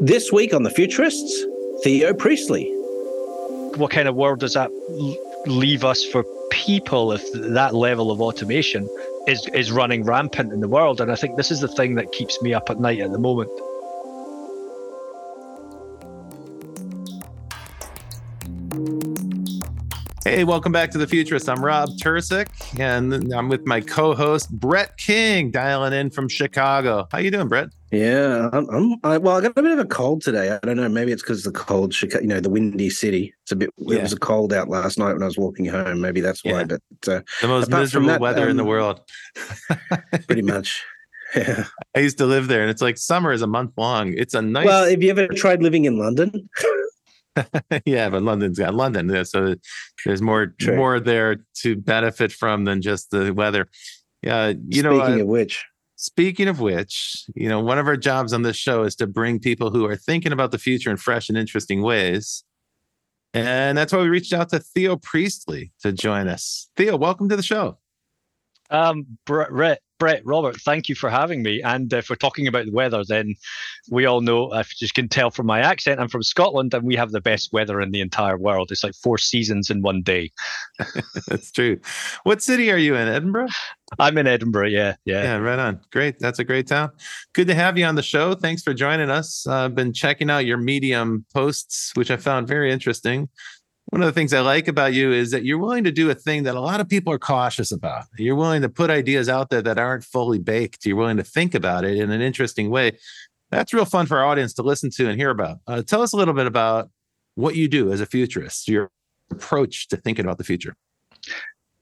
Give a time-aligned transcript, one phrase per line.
[0.00, 1.44] This week on The Futurists,
[1.82, 2.70] Theo Priestley.
[3.74, 4.70] What kind of world does that
[5.46, 8.88] leave us for people if that level of automation
[9.26, 11.00] is, is running rampant in the world?
[11.00, 13.18] And I think this is the thing that keeps me up at night at the
[13.18, 13.50] moment.
[20.22, 21.48] Hey, welcome back to the Futurist.
[21.48, 22.46] I'm Rob Tercek,
[22.78, 27.08] and I'm with my co-host Brett King, dialing in from Chicago.
[27.10, 27.70] How you doing, Brett?
[27.90, 28.68] Yeah, I'm.
[28.68, 30.50] I'm I, well, I got a bit of a cold today.
[30.50, 30.88] I don't know.
[30.88, 33.34] Maybe it's because the cold, Chicago, you know, the windy city.
[33.42, 33.70] It's a bit.
[33.78, 33.98] Yeah.
[33.98, 36.00] It was a cold out last night when I was walking home.
[36.00, 36.60] Maybe that's why.
[36.60, 36.64] Yeah.
[36.64, 39.00] But uh, the most miserable that, weather um, in the um, world.
[40.26, 40.84] pretty much.
[41.34, 41.64] Yeah.
[41.94, 44.12] I used to live there, and it's like summer is a month long.
[44.12, 44.66] It's a nice.
[44.66, 46.50] Well, have you ever tried living in London?
[47.86, 49.54] yeah, but London's got London, so
[50.04, 50.76] there's more True.
[50.76, 53.68] more there to benefit from than just the weather.
[54.22, 55.04] Yeah, you Speaking know.
[55.04, 55.64] Speaking of which,
[56.00, 59.40] Speaking of which, you know, one of our jobs on this show is to bring
[59.40, 62.44] people who are thinking about the future in fresh and interesting ways.
[63.34, 66.70] And that's why we reached out to Theo Priestley to join us.
[66.76, 67.78] Theo, welcome to the show.
[68.70, 71.62] Um, Brett, Brett, Robert, thank you for having me.
[71.62, 73.34] And if we're talking about the weather, then
[73.90, 76.84] we all know, if you just can tell from my accent, I'm from Scotland and
[76.84, 78.70] we have the best weather in the entire world.
[78.70, 80.30] It's like four seasons in one day.
[81.26, 81.80] That's true.
[82.22, 83.08] What city are you in?
[83.08, 83.48] Edinburgh?
[83.98, 84.68] I'm in Edinburgh.
[84.68, 84.96] Yeah.
[85.04, 85.22] Yeah.
[85.22, 85.36] Yeah.
[85.36, 85.80] Right on.
[85.90, 86.18] Great.
[86.18, 86.90] That's a great town.
[87.32, 88.34] Good to have you on the show.
[88.34, 89.46] Thanks for joining us.
[89.46, 93.28] I've been checking out your Medium posts, which I found very interesting
[93.90, 96.14] one of the things I like about you is that you're willing to do a
[96.14, 98.04] thing that a lot of people are cautious about.
[98.18, 100.84] You're willing to put ideas out there that aren't fully baked.
[100.84, 102.98] You're willing to think about it in an interesting way.
[103.50, 105.58] That's real fun for our audience to listen to and hear about.
[105.66, 106.90] Uh, tell us a little bit about
[107.34, 108.90] what you do as a futurist, your
[109.30, 110.76] approach to thinking about the future.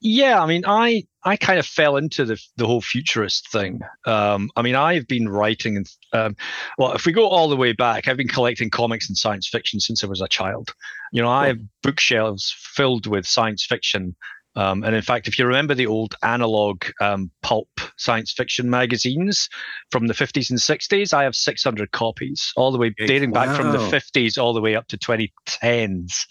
[0.09, 3.81] Yeah, I mean, I I kind of fell into the the whole futurist thing.
[4.05, 6.37] Um, I mean, I've been writing, um,
[6.79, 9.81] well, if we go all the way back, I've been collecting comics and science fiction
[9.81, 10.73] since I was a child.
[11.13, 14.15] You know, I have bookshelves filled with science fiction.
[14.55, 19.49] Um, and in fact, if you remember the old analog um, pulp science fiction magazines
[19.91, 23.47] from the 50s and 60s, I have 600 copies, all the way dating wow.
[23.47, 26.27] back from the 50s all the way up to 2010s.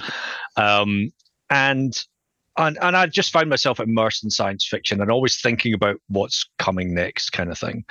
[0.55, 1.11] Um,
[1.49, 1.93] and
[2.57, 6.47] and and I just found myself immersed in science fiction and always thinking about what's
[6.57, 7.85] coming next, kind of thing.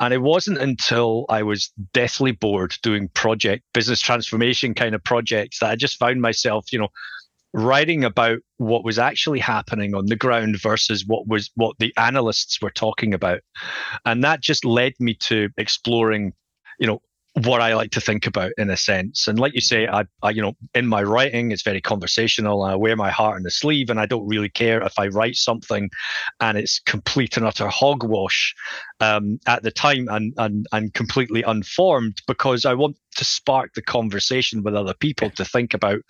[0.00, 5.60] And it wasn't until I was deathly bored doing project business transformation kind of projects
[5.60, 6.88] that I just found myself, you know,
[7.54, 12.60] writing about what was actually happening on the ground versus what was what the analysts
[12.60, 13.40] were talking about,
[14.04, 16.32] and that just led me to exploring,
[16.78, 17.00] you know,
[17.46, 19.28] what I like to think about in a sense.
[19.28, 22.62] And like you say, I, I, you know, in my writing, it's very conversational.
[22.62, 25.36] I wear my heart on the sleeve, and I don't really care if I write
[25.36, 25.90] something
[26.40, 28.54] and it's complete and utter hogwash
[29.00, 33.82] um, at the time and, and and completely unformed because I want to spark the
[33.82, 36.00] conversation with other people to think about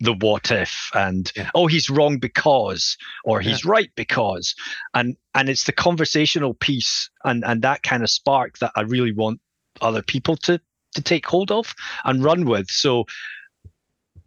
[0.00, 1.50] the what if and yeah.
[1.54, 3.70] oh he's wrong because or he's yeah.
[3.70, 4.54] right because
[4.92, 9.12] and and it's the conversational piece and and that kind of spark that I really
[9.12, 9.40] want
[9.80, 10.60] other people to
[10.94, 11.74] to take hold of
[12.04, 12.70] and run with.
[12.70, 13.04] So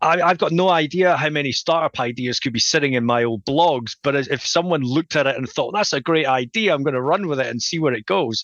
[0.01, 3.43] I, have got no idea how many startup ideas could be sitting in my old
[3.45, 6.93] blogs, but if someone looked at it and thought that's a great idea, I'm going
[6.93, 8.43] to run with it and see where it goes.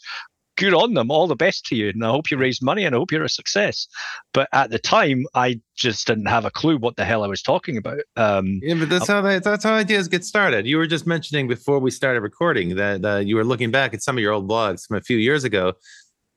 [0.55, 1.09] Good on them.
[1.09, 3.23] All the best to you, and I hope you raise money and I hope you're
[3.23, 3.87] a success.
[4.33, 7.41] But at the time, I just didn't have a clue what the hell I was
[7.41, 8.01] talking about.
[8.17, 10.67] Um, yeah, but that's how they, that's how ideas get started.
[10.67, 14.03] You were just mentioning before we started recording that uh, you were looking back at
[14.03, 15.73] some of your old blogs from a few years ago,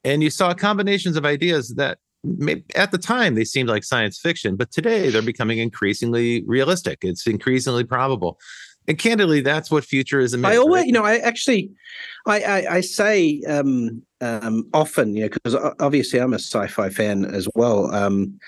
[0.07, 1.99] and you saw combinations of ideas that
[2.77, 7.01] at the time they seemed like science fiction, but today they're becoming increasingly realistic.
[7.03, 8.39] It's increasingly probable.
[8.89, 10.51] And candidly, that's what futurism is.
[10.51, 10.87] I always, right?
[10.87, 11.73] you know, I actually,
[12.27, 17.25] I, I, I say um, um, often, you know, because obviously I'm a sci-fi fan
[17.25, 17.93] as well.
[17.93, 18.39] Um,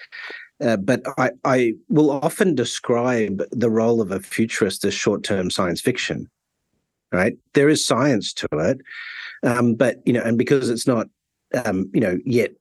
[0.61, 5.81] uh, but I, I will often describe the role of a futurist as short-term science
[5.81, 6.31] fiction.
[7.11, 8.81] Right, there is science to it,
[9.43, 11.07] um, but you know, and because it's not
[11.65, 12.53] um, you know, yet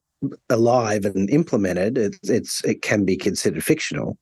[0.50, 4.18] alive and implemented, it's, it's it can be considered fictional.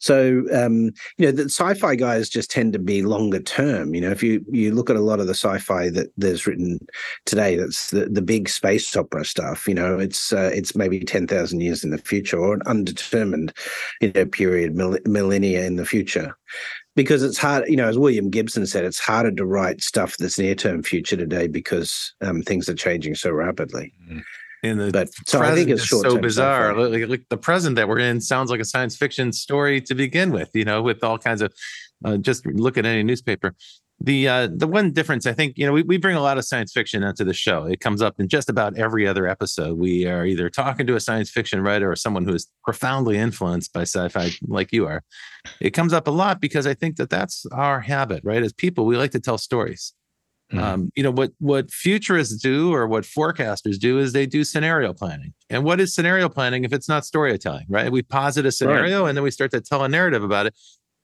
[0.00, 3.94] So um, you know, the sci-fi guys just tend to be longer term.
[3.94, 6.78] You know, if you you look at a lot of the sci-fi that there's written
[7.24, 9.66] today, that's the, the big space opera stuff.
[9.66, 13.52] You know, it's uh, it's maybe ten thousand years in the future or an undetermined,
[14.00, 16.36] you know, period millennia in the future
[16.96, 20.38] because it's hard, you know, as William Gibson said, it's harder to write stuff that's
[20.38, 23.92] near term future today because um, things are changing so rapidly.
[24.10, 24.22] Mm.
[24.62, 26.74] And the but so I think it's so bizarre.
[26.74, 30.32] Like, like, the present that we're in sounds like a science fiction story to begin
[30.32, 31.54] with, you know, with all kinds of
[32.04, 33.54] uh, just look at any newspaper.
[34.00, 36.44] The uh, the one difference I think you know we, we bring a lot of
[36.44, 37.64] science fiction into the show.
[37.64, 39.78] It comes up in just about every other episode.
[39.78, 43.72] We are either talking to a science fiction writer or someone who is profoundly influenced
[43.72, 45.02] by sci-fi, like you are.
[45.60, 48.42] It comes up a lot because I think that that's our habit, right?
[48.42, 49.94] As people, we like to tell stories.
[50.52, 50.62] Mm-hmm.
[50.62, 54.92] Um, you know what what futurists do or what forecasters do is they do scenario
[54.92, 55.32] planning.
[55.48, 57.90] And what is scenario planning if it's not storytelling, right?
[57.90, 59.08] We posit a scenario right.
[59.08, 60.54] and then we start to tell a narrative about it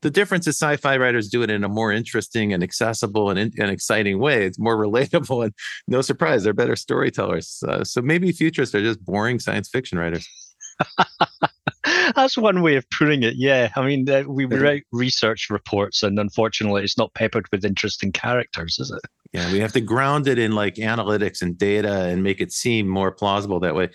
[0.03, 3.71] the difference is sci-fi writers do it in a more interesting and accessible and, and
[3.71, 4.45] exciting way.
[4.45, 5.55] It's more relatable and
[5.89, 7.63] no surprise, they're better storytellers.
[7.67, 10.29] Uh, so maybe futurists are just boring science fiction writers.
[12.15, 13.35] That's one way of putting it.
[13.37, 18.13] Yeah, I mean, uh, we write research reports, and unfortunately, it's not peppered with interesting
[18.13, 19.01] characters, is it?
[19.33, 22.87] Yeah, we have to ground it in like analytics and data and make it seem
[22.87, 23.89] more plausible that way.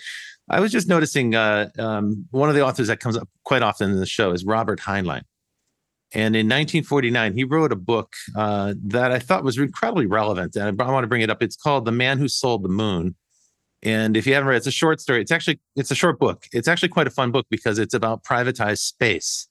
[0.49, 3.91] I was just noticing uh, um, one of the authors that comes up quite often
[3.91, 5.21] in the show is Robert Heinlein.
[6.13, 10.55] And in 1949, he wrote a book uh, that I thought was incredibly relevant.
[10.55, 11.43] And I want to bring it up.
[11.43, 13.15] It's called The Man Who Sold the Moon.
[13.83, 15.21] And if you haven't read it, it's a short story.
[15.21, 16.45] It's actually it's a short book.
[16.51, 19.47] It's actually quite a fun book because it's about privatized space.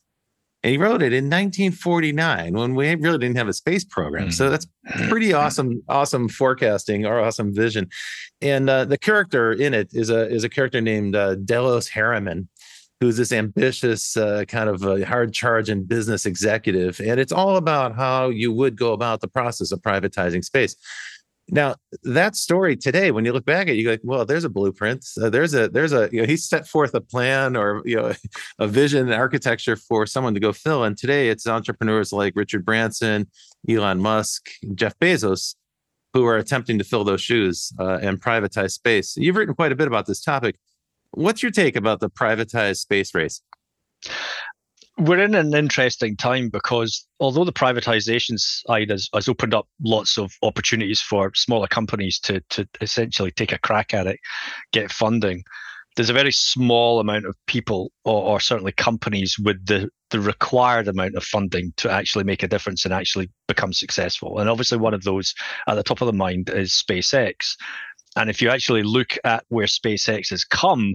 [0.63, 4.33] And he wrote it in 1949 when we really didn't have a space program.
[4.33, 4.67] So that's
[5.09, 7.89] pretty awesome, awesome forecasting or awesome vision.
[8.41, 12.49] And uh, the character in it is a is a character named uh, Delos Harriman
[13.01, 17.01] who's this ambitious uh, kind of a hard charging business executive.
[17.01, 20.77] And it's all about how you would go about the process of privatizing space.
[21.49, 24.43] Now, that story today, when you look back at it, you go, like, well, there's
[24.43, 25.07] a blueprint.
[25.21, 28.13] Uh, there's a, there's a, you know, he set forth a plan or, you know,
[28.59, 30.83] a vision, and architecture for someone to go fill.
[30.83, 33.29] And today it's entrepreneurs like Richard Branson,
[33.69, 35.55] Elon Musk, Jeff Bezos,
[36.13, 39.17] who are attempting to fill those shoes uh, and privatize space.
[39.17, 40.57] You've written quite a bit about this topic.
[41.17, 43.41] What's your take about the privatized space race?
[44.99, 50.19] We're in an interesting time because although the privatization side has, has opened up lots
[50.19, 54.21] of opportunities for smaller companies to, to essentially take a crack at it,
[54.73, 55.43] get funding,
[55.97, 60.87] there's a very small amount of people or, or, certainly companies with the, the required
[60.87, 64.39] amount of funding to actually make a difference and actually become successful.
[64.39, 65.35] And obviously, one of those
[65.67, 67.57] at the top of the mind is SpaceX.
[68.17, 70.95] And if you actually look at where SpaceX has come,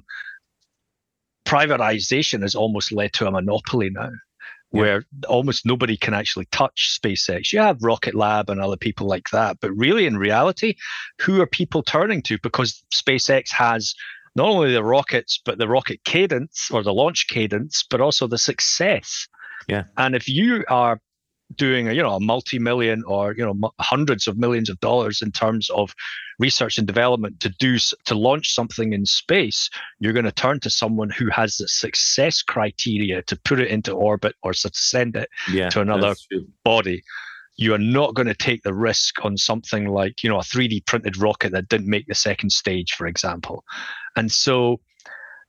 [1.45, 4.09] privatization has almost led to a monopoly now.
[4.73, 4.81] Yeah.
[4.81, 7.51] Where almost nobody can actually touch SpaceX.
[7.51, 9.57] You have Rocket Lab and other people like that.
[9.59, 10.75] But really, in reality,
[11.19, 12.37] who are people turning to?
[12.41, 13.93] Because SpaceX has
[14.35, 18.37] not only the rockets, but the rocket cadence or the launch cadence, but also the
[18.37, 19.27] success.
[19.67, 19.83] Yeah.
[19.97, 21.01] And if you are
[21.55, 25.31] doing a, you know a multi-million or you know hundreds of millions of dollars in
[25.31, 25.93] terms of
[26.39, 29.69] research and development to do to launch something in space
[29.99, 33.91] you're going to turn to someone who has the success criteria to put it into
[33.91, 36.15] orbit or to send it yeah, to another
[36.63, 37.03] body.
[37.57, 40.85] You are not going to take the risk on something like you know a 3d
[40.85, 43.63] printed rocket that didn't make the second stage for example.
[44.15, 44.79] And so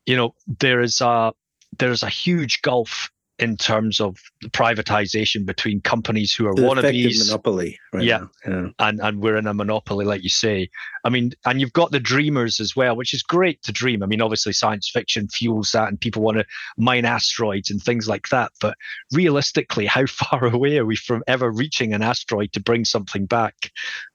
[0.06, 1.32] you know there is a
[1.78, 7.26] there's a huge gulf in terms of the privatization between companies who are the wannabes.
[7.26, 7.78] monopoly.
[7.92, 8.26] Right yeah.
[8.46, 8.68] yeah.
[8.78, 10.68] And, and we're in a monopoly, like you say.
[11.04, 14.02] I mean, and you've got the dreamers as well, which is great to dream.
[14.02, 16.44] I mean, obviously, science fiction fuels that, and people want to
[16.76, 18.52] mine asteroids and things like that.
[18.60, 18.76] But
[19.12, 23.72] realistically, how far away are we from ever reaching an asteroid to bring something back?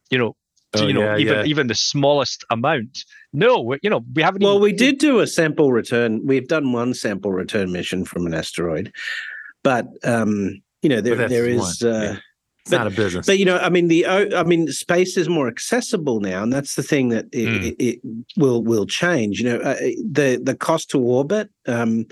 [0.09, 0.35] You know,
[0.81, 1.43] Oh, you know, yeah, even yeah.
[1.45, 3.03] even the smallest amount.
[3.33, 4.43] No, you know, we haven't.
[4.43, 4.63] Well, even...
[4.63, 6.25] we did do a sample return.
[6.25, 8.91] We've done one sample return mission from an asteroid,
[9.63, 11.83] but um, you know, there there is.
[11.83, 12.17] Uh,
[12.67, 13.25] it's but, not a business.
[13.25, 16.75] But you know, I mean, the I mean, space is more accessible now, and that's
[16.75, 17.65] the thing that it, mm.
[17.65, 17.99] it, it
[18.35, 19.39] will will change.
[19.39, 21.49] You know, uh, the the cost to orbit.
[21.65, 22.07] Um,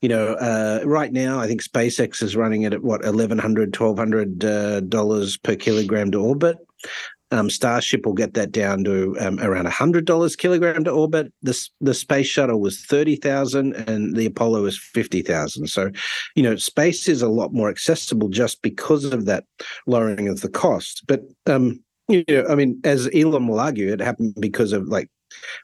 [0.00, 3.74] you know, uh, right now, I think SpaceX is running it at what eleven hundred,
[3.74, 6.56] twelve hundred uh, dollars per kilogram to orbit.
[7.30, 11.32] Um, Starship will get that down to um, around hundred dollars kilogram to orbit.
[11.42, 15.68] The the space shuttle was thirty thousand, and the Apollo is fifty thousand.
[15.68, 15.90] So,
[16.34, 19.44] you know, space is a lot more accessible just because of that
[19.86, 21.04] lowering of the cost.
[21.06, 25.08] But um, you know, I mean, as Elon will argue, it happened because of like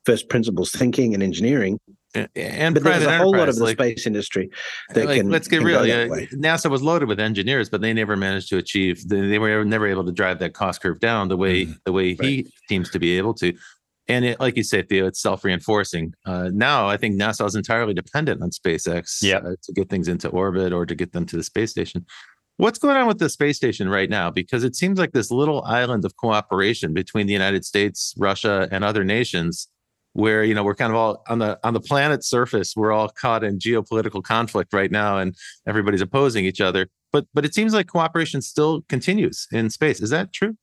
[0.04, 1.78] first principles thinking and engineering
[2.14, 4.50] and but there's a whole lot of the like, space industry
[4.90, 5.30] that like, can.
[5.30, 5.84] Let's get real.
[5.86, 9.08] Yeah, NASA was loaded with engineers, but they never managed to achieve.
[9.08, 11.92] They, they were never able to drive that cost curve down the way mm, the
[11.92, 12.28] way right.
[12.28, 13.52] he seems to be able to.
[14.06, 16.14] And it, like you say, Theo, it's self reinforcing.
[16.26, 19.44] Uh, now, I think NASA is entirely dependent on SpaceX yep.
[19.44, 22.04] uh, to get things into orbit or to get them to the space station.
[22.56, 24.30] What's going on with the space station right now?
[24.30, 28.84] Because it seems like this little island of cooperation between the United States, Russia, and
[28.84, 29.68] other nations
[30.14, 33.08] where you know we're kind of all on the on the planet's surface we're all
[33.08, 37.72] caught in geopolitical conflict right now and everybody's opposing each other but but it seems
[37.72, 40.02] like cooperation still continues in space.
[40.02, 40.56] Is that true?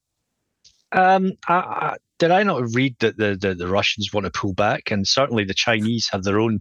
[0.92, 4.54] Um, I, I, did I not read that the, the, the Russians want to pull
[4.54, 6.60] back, and certainly the Chinese have their own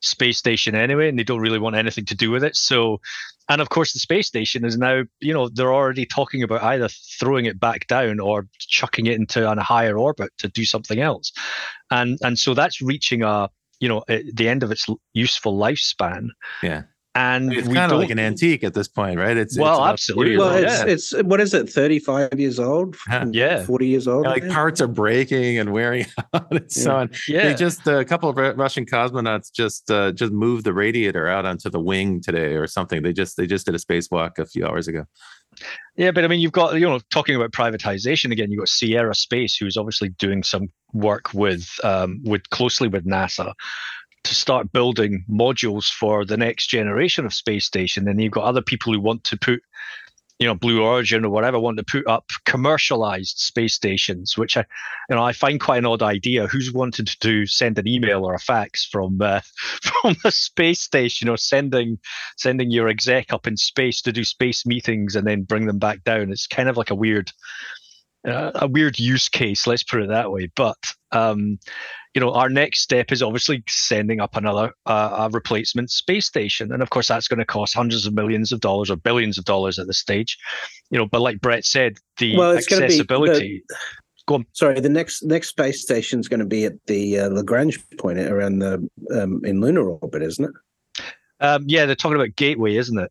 [0.00, 2.54] space station anyway, and they don't really want anything to do with it.
[2.54, 3.00] So,
[3.48, 6.88] and of course, the space station is now, you know, they're already talking about either
[6.88, 11.32] throwing it back down or chucking it into a higher orbit to do something else,
[11.90, 13.48] and and so that's reaching a
[13.80, 16.28] you know the end of its useful lifespan.
[16.62, 16.82] Yeah
[17.14, 19.36] and it's kind of like an antique at this point, right?
[19.36, 20.38] It's well, it's absolutely.
[20.38, 21.68] Well, it's, it's what is it?
[21.68, 22.96] Thirty-five years old?
[23.32, 24.24] Yeah, forty years old.
[24.24, 26.66] Yeah, like parts are breaking and wearing out and yeah.
[26.68, 27.10] so on.
[27.28, 31.28] Yeah, they just uh, a couple of Russian cosmonauts just uh, just moved the radiator
[31.28, 33.02] out onto the wing today or something.
[33.02, 35.04] They just they just did a spacewalk a few hours ago.
[35.96, 38.50] Yeah, but I mean, you've got you know talking about privatization again.
[38.50, 43.52] You've got Sierra Space, who's obviously doing some work with um, with closely with NASA
[44.24, 48.08] to start building modules for the next generation of space station.
[48.08, 49.62] And you've got other people who want to put,
[50.38, 54.64] you know, Blue Origin or whatever, want to put up commercialized space stations, which I,
[55.10, 56.46] you know, I find quite an odd idea.
[56.46, 59.40] Who's wanted to send an email or a fax from uh,
[59.82, 61.98] from a space station, or sending
[62.36, 66.04] sending your exec up in space to do space meetings and then bring them back
[66.04, 66.30] down?
[66.30, 67.32] It's kind of like a weird.
[68.24, 70.48] Uh, a weird use case, let's put it that way.
[70.54, 70.76] But
[71.10, 71.58] um,
[72.14, 76.82] you know, our next step is obviously sending up another uh, replacement space station, and
[76.82, 79.78] of course that's going to cost hundreds of millions of dollars or billions of dollars
[79.78, 80.38] at this stage.
[80.90, 83.64] You know, but like Brett said, the well, accessibility.
[83.68, 83.76] The,
[84.26, 84.46] Go on.
[84.52, 88.18] Sorry, the next next space station is going to be at the uh, Lagrange point
[88.18, 91.04] around the um, in lunar orbit, isn't it?
[91.40, 93.10] Um, yeah, they're talking about Gateway, isn't it?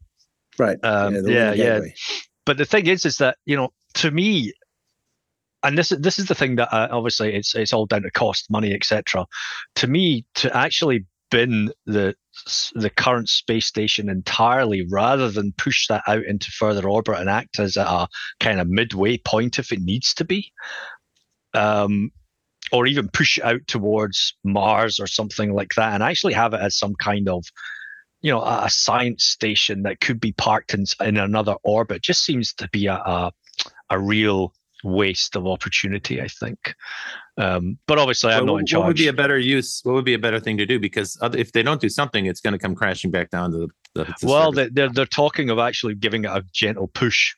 [0.58, 0.78] Right.
[0.84, 1.80] Um, yeah, yeah, yeah.
[2.46, 4.54] But the thing is, is that you know, to me,
[5.64, 8.12] and this is this is the thing that uh, obviously it's it's all down to
[8.12, 9.26] cost, money, etc.
[9.76, 12.16] To me, to actually bin the
[12.74, 17.60] the current space station entirely, rather than push that out into further orbit and act
[17.60, 18.08] as a
[18.40, 20.52] kind of midway point if it needs to be,
[21.54, 22.12] um,
[22.72, 26.78] or even push out towards Mars or something like that, and actually have it as
[26.78, 27.46] some kind of
[28.22, 32.54] you know a science station that could be parked in in another orbit just seems
[32.54, 33.32] to be a, a,
[33.92, 34.54] a real
[34.84, 36.22] waste of opportunity.
[36.22, 36.76] I think,
[37.38, 38.82] um, but obviously, I'm not in charge.
[38.82, 39.82] What would be a better use?
[39.84, 40.80] What would be a better thing to do?
[40.80, 43.68] Because if they don't do something, it's going to come crashing back down to the.
[43.96, 47.36] the, the well, they're they're talking of actually giving it a gentle push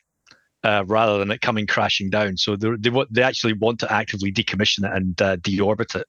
[0.64, 2.36] uh, rather than it coming crashing down.
[2.36, 6.06] So they they, they actually want to actively decommission it and uh, deorbit it.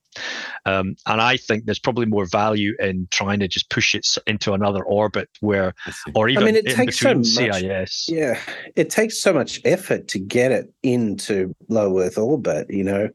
[0.66, 4.54] Um, and I think there's probably more value in trying to just push it into
[4.54, 5.76] another orbit where,
[6.16, 8.08] or even I mean, it takes so much, CIS.
[8.10, 8.40] Yeah,
[8.76, 12.68] it takes so much effort to get it into low Earth orbit.
[12.70, 13.10] You know,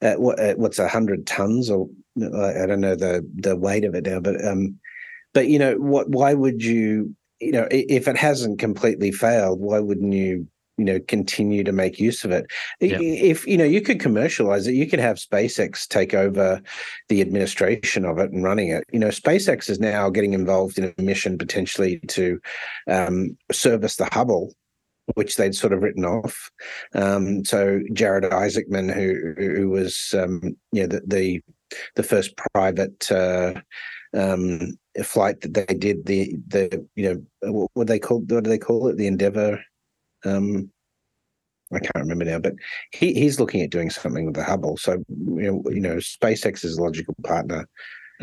[0.00, 3.94] at what at what's a hundred tons or I don't know the the weight of
[3.96, 4.78] it now, but um,
[5.34, 6.08] but you know what?
[6.08, 7.14] Why would you?
[7.40, 10.46] You know, if it hasn't completely failed, why wouldn't you
[10.78, 12.46] you know continue to make use of it.
[12.80, 12.98] Yeah.
[13.00, 16.60] if you know you could commercialize it you could have spacex take over
[17.08, 18.84] the administration of it and running it.
[18.92, 22.40] You know spacex is now getting involved in a mission potentially to
[22.88, 24.52] um, service the hubble
[25.14, 26.50] which they'd sort of written off.
[26.94, 31.42] Um, so jared isaacman who who was um, you know the, the
[31.94, 33.54] the first private uh,
[34.14, 37.08] um, flight that they did the the you
[37.42, 38.96] know what, what they call what do they call it?
[38.96, 39.62] The endeavor
[40.26, 40.70] um,
[41.72, 42.54] I can't remember now, but
[42.92, 44.76] he, he's looking at doing something with the Hubble.
[44.76, 47.68] So you know, you know, SpaceX is a logical partner.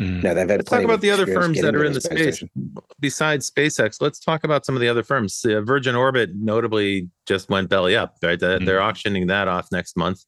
[0.00, 0.22] Mm.
[0.22, 0.60] Now they've had.
[0.60, 2.38] Let's talk about the other firms that are in the space.
[2.38, 2.50] space
[3.00, 3.98] besides SpaceX.
[4.00, 5.44] Let's talk about some of the other firms.
[5.44, 8.16] Uh, Virgin Orbit notably just went belly up.
[8.22, 8.64] Right, mm.
[8.64, 10.24] they're auctioning that off next month.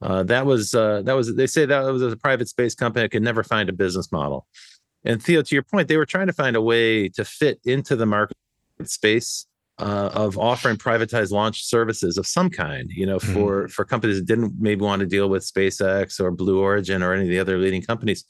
[0.00, 3.10] Uh, that was uh, that was they say that was a private space company that
[3.10, 4.46] could never find a business model.
[5.04, 7.96] And Theo, to your point, they were trying to find a way to fit into
[7.96, 8.36] the market
[8.84, 9.46] space
[9.78, 13.34] uh, of offering privatized launch services of some kind, you know, mm-hmm.
[13.34, 17.12] for for companies that didn't maybe want to deal with SpaceX or Blue Origin or
[17.12, 18.24] any of the other leading companies,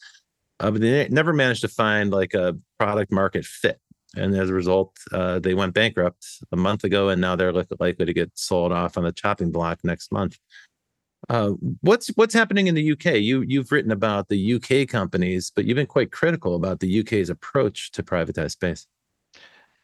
[0.61, 3.81] uh, but they never managed to find like a product market fit.
[4.15, 8.05] And as a result, uh, they went bankrupt a month ago, and now they're likely
[8.05, 10.39] to get sold off on the chopping block next month.
[11.29, 13.15] Uh, what's what's happening in the UK?
[13.17, 17.31] You you've written about the UK companies, but you've been quite critical about the UK's
[17.31, 18.87] approach to privatized space.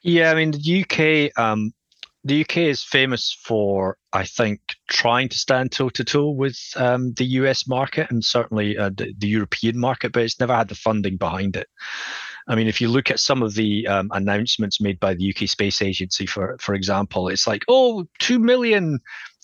[0.02, 1.38] Yeah, I mean the UK.
[1.42, 1.72] Um,
[2.24, 7.12] the UK is famous for, I think, trying to stand toe to toe with um,
[7.14, 10.74] the US market and certainly uh, the, the, European market, but it's never had the
[10.74, 11.68] funding behind it.
[12.48, 15.48] I mean, if you look at some of the um, announcements made by the UK
[15.48, 18.98] Space Agency, for for example, it's like, oh, two million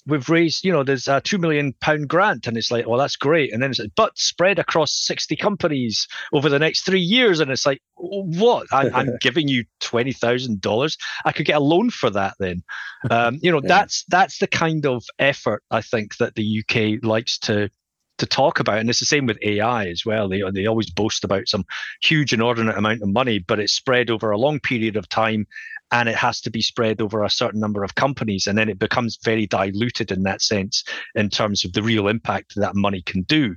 [0.07, 3.17] we've raised, you know, there's a two million pound grant, and it's like, well, that's
[3.17, 3.53] great.
[3.53, 7.41] And then it's like, but spread across 60 companies over the next three years.
[7.41, 8.67] And it's like, what?
[8.73, 10.99] I, am giving you twenty thousand dollars.
[11.25, 12.35] I could get a loan for that.
[12.39, 12.63] Then,
[13.11, 13.69] um, you know, yeah.
[13.69, 17.71] that's that's the kind of effort I think that the UK likes to
[18.19, 20.29] to talk about, and it's the same with AI as well.
[20.29, 21.65] They they always boast about some
[22.01, 25.47] huge, inordinate amount of money, but it's spread over a long period of time,
[25.95, 28.81] and it has to be spread over a certain number of companies, and then it
[28.81, 30.83] becomes very diluted in that sense
[31.15, 33.55] in terms of the real impact that money can do.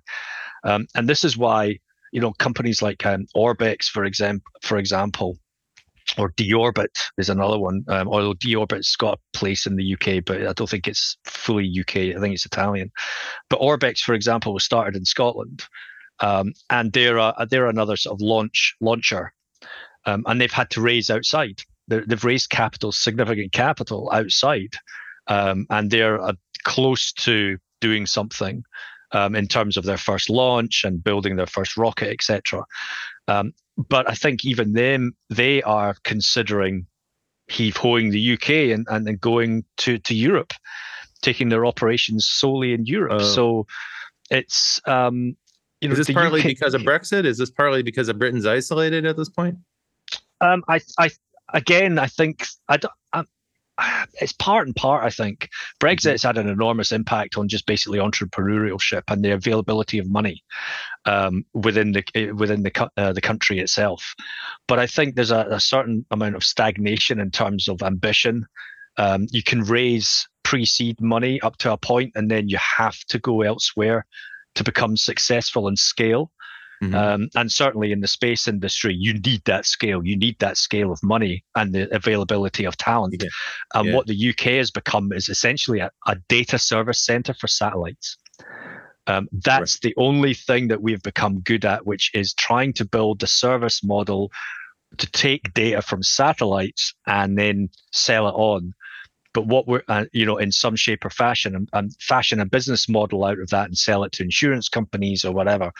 [0.63, 1.79] Um, and this is why
[2.11, 5.39] you know companies like um, Orbex, for example, for example,
[6.19, 7.83] or D-Orbit is another one.
[7.87, 11.67] Um, although D-Orbit's got a place in the UK, but I don't think it's fully
[11.79, 12.15] UK.
[12.15, 12.91] I think it's Italian.
[13.49, 15.63] But Orbex, for example, was started in Scotland,
[16.19, 19.33] um, and they're a, they're another sort of launch launcher,
[20.05, 21.63] um, and they've had to raise outside.
[21.87, 24.75] They have raised capital, significant capital outside,
[25.27, 28.63] um, and they're uh, close to doing something
[29.11, 32.65] um, in terms of their first launch and building their first rocket, etc.
[33.27, 36.87] Um, but I think even them, they are considering
[37.47, 40.53] heave hoing the UK and, and then going to, to Europe,
[41.21, 43.21] taking their operations solely in Europe.
[43.21, 43.23] Oh.
[43.23, 43.67] So
[44.29, 45.37] it's um,
[45.81, 47.25] you know, is this partly UK, because of Brexit?
[47.25, 49.57] Is this partly because of Britain's isolated at this point?
[50.41, 51.09] Um, I, I,
[51.53, 52.93] again, I think I don't,
[54.21, 55.03] it's part and part.
[55.03, 55.49] I think
[55.79, 60.43] Brexit's had an enormous impact on just basically entrepreneurship and the availability of money
[61.05, 64.15] um, within the within the uh, the country itself.
[64.67, 68.45] But I think there's a, a, certain amount of stagnation in terms of ambition.
[68.97, 73.19] Um, you can raise pre-seed money up to a point, and then you have to
[73.19, 74.05] go elsewhere
[74.55, 76.31] to become successful and scale.
[76.83, 76.95] Mm-hmm.
[76.95, 80.05] Um, and certainly in the space industry, you need that scale.
[80.05, 83.15] You need that scale of money and the availability of talent.
[83.19, 83.29] Yeah.
[83.73, 83.95] And yeah.
[83.95, 88.17] what the UK has become is essentially a, a data service center for satellites.
[89.07, 89.81] Um, that's right.
[89.81, 93.83] the only thing that we've become good at, which is trying to build the service
[93.83, 94.31] model
[94.97, 98.73] to take data from satellites and then sell it on.
[99.33, 102.45] But what we're, uh, you know, in some shape or fashion, and, and fashion a
[102.45, 105.71] business model out of that and sell it to insurance companies or whatever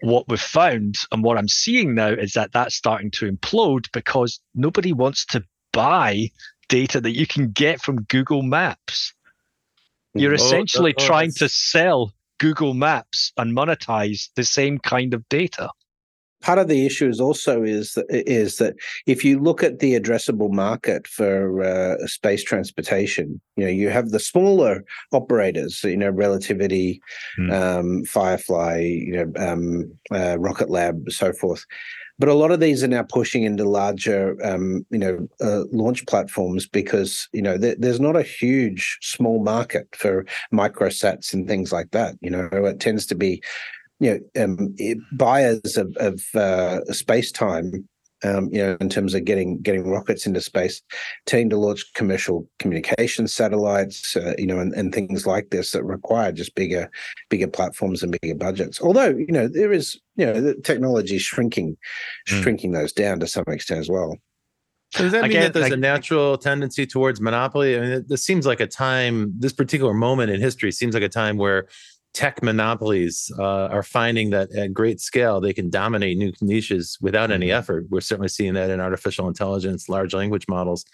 [0.00, 4.40] what we've found and what I'm seeing now is that that's starting to implode because
[4.54, 6.30] nobody wants to buy
[6.68, 9.14] data that you can get from Google Maps.
[10.14, 15.28] You're oh, essentially oh, trying to sell Google Maps and monetize the same kind of
[15.28, 15.70] data
[16.40, 18.74] part of the issue is also is that, is that
[19.06, 24.10] if you look at the addressable market for uh, space transportation, you know you have
[24.10, 27.00] the smaller operators, you know, Relativity,
[27.38, 27.52] mm.
[27.52, 31.64] um, Firefly, you know, um, uh, Rocket Lab, so forth.
[32.18, 36.04] But a lot of these are now pushing into larger, um, you know, uh, launch
[36.06, 41.72] platforms because you know th- there's not a huge small market for microsats and things
[41.72, 42.16] like that.
[42.20, 43.40] You know, it tends to be
[44.00, 44.74] you know um,
[45.12, 47.88] buyers of, of uh, space time
[48.24, 50.82] um, you know, in terms of getting getting rockets into space,
[51.26, 55.84] tending to launch commercial communication satellites, uh, you know, and, and things like this that
[55.84, 56.90] require just bigger
[57.30, 58.80] bigger platforms and bigger budgets.
[58.80, 61.76] Although, you know, there is, you know, the technology is shrinking,
[62.28, 62.42] mm.
[62.42, 64.16] shrinking those down to some extent as well.
[64.90, 67.76] So does that mean that there's a natural tendency towards monopoly?
[67.76, 71.10] I mean, this seems like a time, this particular moment in history seems like a
[71.10, 71.68] time where
[72.14, 77.30] tech monopolies uh, are finding that at great scale they can dominate new niches without
[77.30, 77.58] any mm-hmm.
[77.58, 77.86] effort.
[77.90, 80.84] We're certainly seeing that in artificial intelligence, large language models.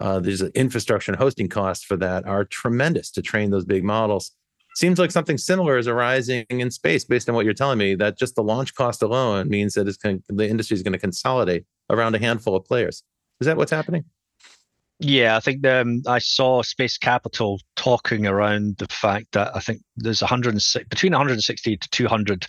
[0.00, 3.82] Uh, there's an infrastructure and hosting costs for that are tremendous to train those big
[3.82, 4.30] models.
[4.76, 7.96] Seems like something similar is arising in space based on what you're telling me.
[7.96, 10.98] That just the launch cost alone means that it's going, the industry is going to
[11.00, 13.02] consolidate around a handful of players.
[13.40, 14.04] Is that what's happening?
[15.00, 19.80] Yeah, I think um, I saw Space Capital talking around the fact that I think
[19.96, 22.46] there's 106 between 160 to 200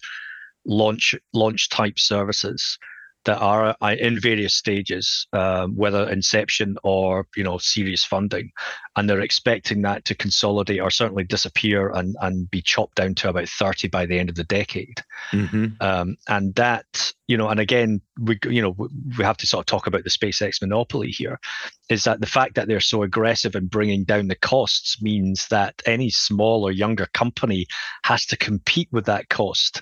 [0.65, 2.77] launch launch type services
[3.25, 8.51] that are uh, in various stages, um, whether inception or you know serious funding,
[8.95, 13.29] and they're expecting that to consolidate or certainly disappear and and be chopped down to
[13.29, 15.03] about thirty by the end of the decade.
[15.32, 15.65] Mm-hmm.
[15.82, 18.75] Um, and that you know, and again, we you know
[19.17, 21.39] we have to sort of talk about the SpaceX monopoly here.
[21.89, 25.82] Is that the fact that they're so aggressive in bringing down the costs means that
[25.86, 27.65] any small or younger company
[28.03, 29.82] has to compete with that cost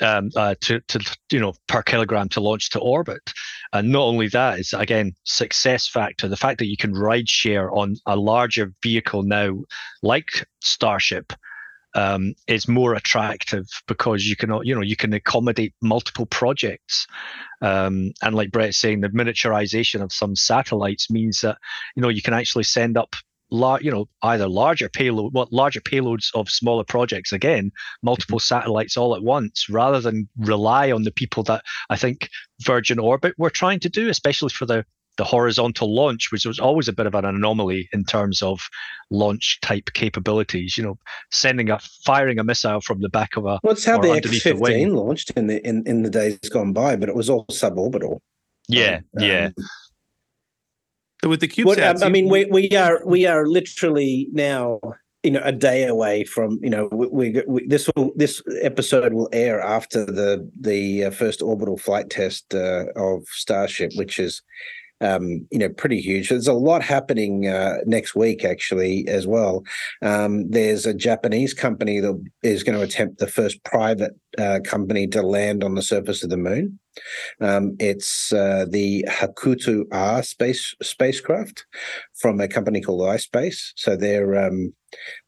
[0.00, 3.32] um, uh, to, to you know per kilogram to launch to orbit.
[3.72, 6.28] And not only that is again success factor.
[6.28, 9.58] The fact that you can ride share on a larger vehicle now,
[10.02, 11.32] like Starship,
[11.94, 17.06] um, is more attractive because you can you know you can accommodate multiple projects
[17.62, 21.58] um, and like Brett's saying the miniaturization of some satellites means that
[21.96, 23.16] you know you can actually send up
[23.50, 27.70] lar- you know, either larger payload, what larger payloads of smaller projects again,
[28.02, 28.54] multiple Mm-hmm.
[28.54, 32.28] satellites all at once, rather than rely on the people that I think
[32.62, 34.84] Virgin Orbit were trying to do, especially for the
[35.16, 38.60] the horizontal launch, which was always a bit of an anomaly in terms of
[39.10, 40.78] launch type capabilities.
[40.78, 40.98] You know,
[41.30, 44.40] sending a firing a missile from the back of a What's how or the X
[44.40, 48.20] fifteen launched in the in, in the days gone by, but it was all suborbital.
[48.68, 49.50] yeah, Um, yeah.
[51.26, 54.80] With the What, CubeSats, um, I mean, we we are we are literally now
[55.22, 59.12] you know a day away from you know we, we, we this will this episode
[59.12, 64.42] will air after the the uh, first orbital flight test uh, of Starship, which is
[65.00, 66.28] um, you know pretty huge.
[66.28, 69.62] There's a lot happening uh, next week actually as well.
[70.02, 75.06] Um, there's a Japanese company that is going to attempt the first private uh, company
[75.08, 76.78] to land on the surface of the moon.
[77.40, 81.64] Um, it's uh, the Hakuto R space spacecraft
[82.14, 83.72] from a company called iSpace.
[83.76, 84.74] So they're um,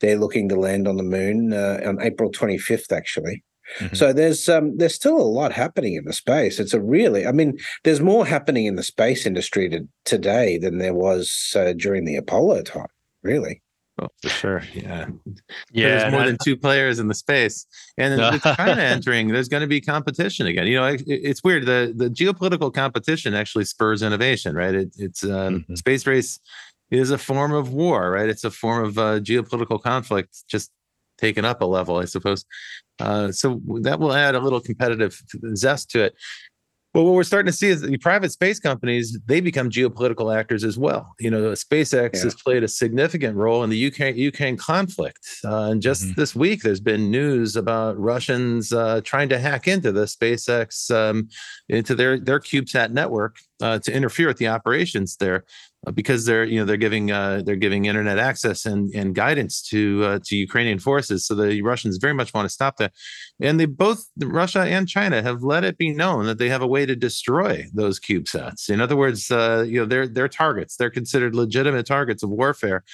[0.00, 3.42] they're looking to land on the moon uh, on April 25th, actually.
[3.80, 3.96] Mhm.
[3.96, 6.58] So there's um, there's still a lot happening in the space.
[6.60, 10.78] It's a really, I mean, there's more happening in the space industry to, today than
[10.78, 12.86] there was uh, during the Apollo time.
[13.22, 13.62] Really,
[14.00, 14.62] Oh, for sure.
[14.74, 15.06] Yeah.
[15.70, 17.66] Yeah, there's more than two players in the space,
[17.98, 18.30] and No.
[18.32, 20.66] with China entering, there's going to be competition again.
[20.66, 21.66] You know, it, it's weird.
[21.66, 24.74] The the geopolitical competition actually spurs innovation, right?
[24.74, 25.78] It, it's um, Mhm.
[25.78, 26.40] space race
[26.90, 28.28] is a form of war, right?
[28.28, 30.70] It's a form of uh, geopolitical conflict, just
[31.22, 32.44] taken up a level, I suppose.
[33.00, 35.12] Uh, so that will add a little competitive
[35.54, 36.14] zest to it.
[36.94, 40.62] But what we're starting to see is the private space companies they become geopolitical actors
[40.62, 41.14] as well.
[41.18, 42.24] You know, SpaceX Yeah.
[42.24, 46.16] has played a significant role in the Ukraine Ukraine conflict, uh, and just Mhm.
[46.16, 51.16] this week there's been news about Russians uh, trying to hack into the SpaceX um,
[51.70, 55.44] into their their CubeSat network uh, to interfere with the operations there
[55.90, 60.04] because they're you know they're giving uh, they're giving internet access and and guidance to
[60.04, 61.26] uh, to Ukrainian forces.
[61.26, 62.92] So the Russians very much want to stop that,
[63.40, 66.66] and they both Russia and China have let it be known that they have a
[66.66, 68.70] way to destroy those CubeSats.
[68.70, 70.76] In other words, uh, you know they're they're targets.
[70.76, 72.84] They're considered legitimate targets of warfare.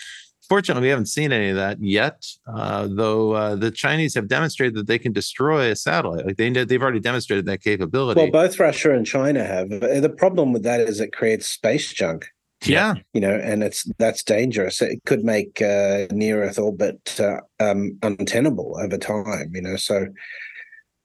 [0.48, 2.24] Fortunately, we haven't seen any of that yet.
[2.46, 6.24] Uh, though uh, the Chinese have demonstrated that they can destroy a satellite.
[6.24, 8.18] Like they they've already demonstrated that capability.
[8.18, 9.70] well, both Russia and China have.
[9.70, 12.28] Uh, The problem with that is it creates space junk.
[12.64, 14.80] Yeah, you know, and it's that's dangerous.
[14.82, 19.52] It could make uh, near Earth orbit uh, um, untenable over time.
[19.54, 20.06] You know, so.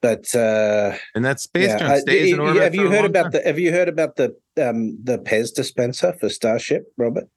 [0.02, 2.62] But uh, and that space yeah, junk stays in orbit.
[2.62, 3.32] have you heard about time.
[3.32, 7.30] the Have you heard about the um, the Pez dispenser for Starship, Robert?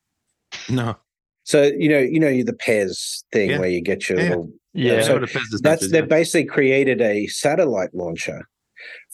[0.69, 0.97] No,
[1.45, 3.59] So you know, you know, the Pez thing Yeah.
[3.61, 4.29] where you get your Yeah.
[4.31, 4.51] little.
[4.73, 5.03] yeah.
[5.03, 8.49] so what a Pez That's dispenser they've basically created a satellite launcher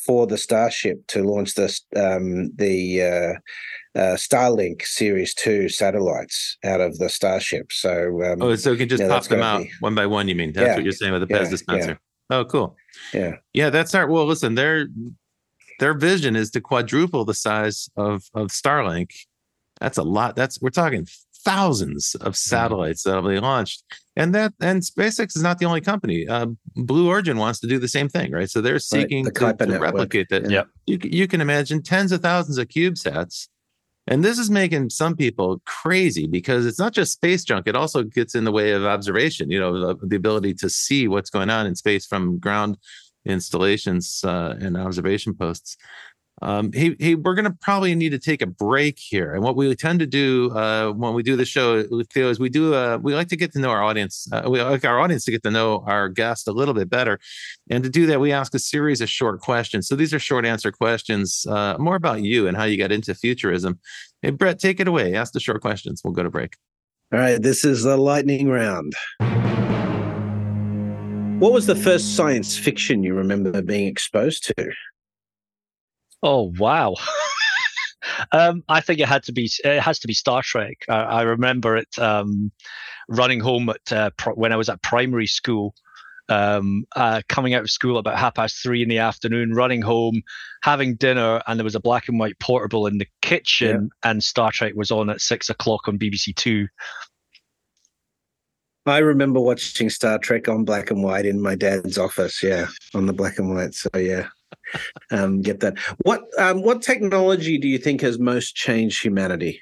[0.07, 3.33] for the Starship to launch this um, the uh,
[3.94, 7.72] uh, Starlink Series Two satellites out of the Starship.
[7.72, 10.28] So um, Oh, so you can just Yeah, pop them out be- one by one.
[10.28, 11.50] You mean that's Yeah, what you're saying with the yeah, Pez yeah.
[11.50, 12.00] dispenser?
[12.31, 12.76] Oh, cool.
[13.12, 14.24] yeah, Yeah, that's our well.
[14.26, 14.87] Listen, their
[15.78, 19.11] their vision is to quadruple the size of of Starlink.
[19.81, 20.37] That's a lot.
[20.37, 21.07] That's we're talking
[21.44, 23.83] thousands of satellites that'll be launched,
[24.16, 26.26] and that and SpaceX is not the only company.
[26.26, 28.48] Uh, Blue Origin wants to do the same thing, right?
[28.48, 30.48] So they're seeking the to, to replicate that.
[30.48, 30.68] Yep.
[30.87, 33.48] You you can imagine tens of thousands of CubeSats.
[34.09, 37.69] And this is making some people crazy because it's not just space junk.
[37.69, 41.07] It also gets in the way of observation, you know, the, the ability to see
[41.07, 42.79] what's going on in space from ground
[43.25, 45.77] installations uh, and observation posts.
[46.42, 49.33] Um, hey, hey, we're going to probably need to take a break here.
[49.33, 52.48] And what we tend to do uh, when we do the show, Theo, is we
[52.48, 54.26] do uh, we like to get to know our audience.
[54.33, 57.20] Uh, we like our audience to get to know our guest a little bit better.
[57.70, 59.87] And to do that, we ask a series of short questions.
[59.87, 63.14] So these are short answer questions, uh, more about you and how you got into
[63.14, 63.78] futurism.
[64.20, 65.14] Hey, Brett, take it away.
[65.14, 66.02] Ask the short questions.
[66.05, 66.57] We'll go to break.
[67.12, 68.94] All right, this is the lightning round.
[71.40, 74.72] What was the first science fiction you remember being exposed to?
[76.22, 76.94] Oh wow.
[78.32, 79.50] um, I think it had to be.
[79.64, 80.78] It has to be Star Trek.
[80.88, 82.52] I, I remember it um,
[83.08, 85.74] running home at uh, when I was at primary school.
[86.28, 90.22] Um, uh, coming out of school about half past three in the afternoon, running home,
[90.62, 94.50] having dinner, and there was a black and white portable in the kitchen, and Star
[94.52, 96.68] Trek was on at six o'clock on BBC Two.
[98.87, 102.42] I remember watching Star Trek on black and white in my dad's office.
[102.42, 103.74] Yeah, on the black and white.
[103.74, 104.28] So yeah,
[105.11, 105.78] um, get that.
[106.04, 109.61] What um, what technology do you think has most changed humanity?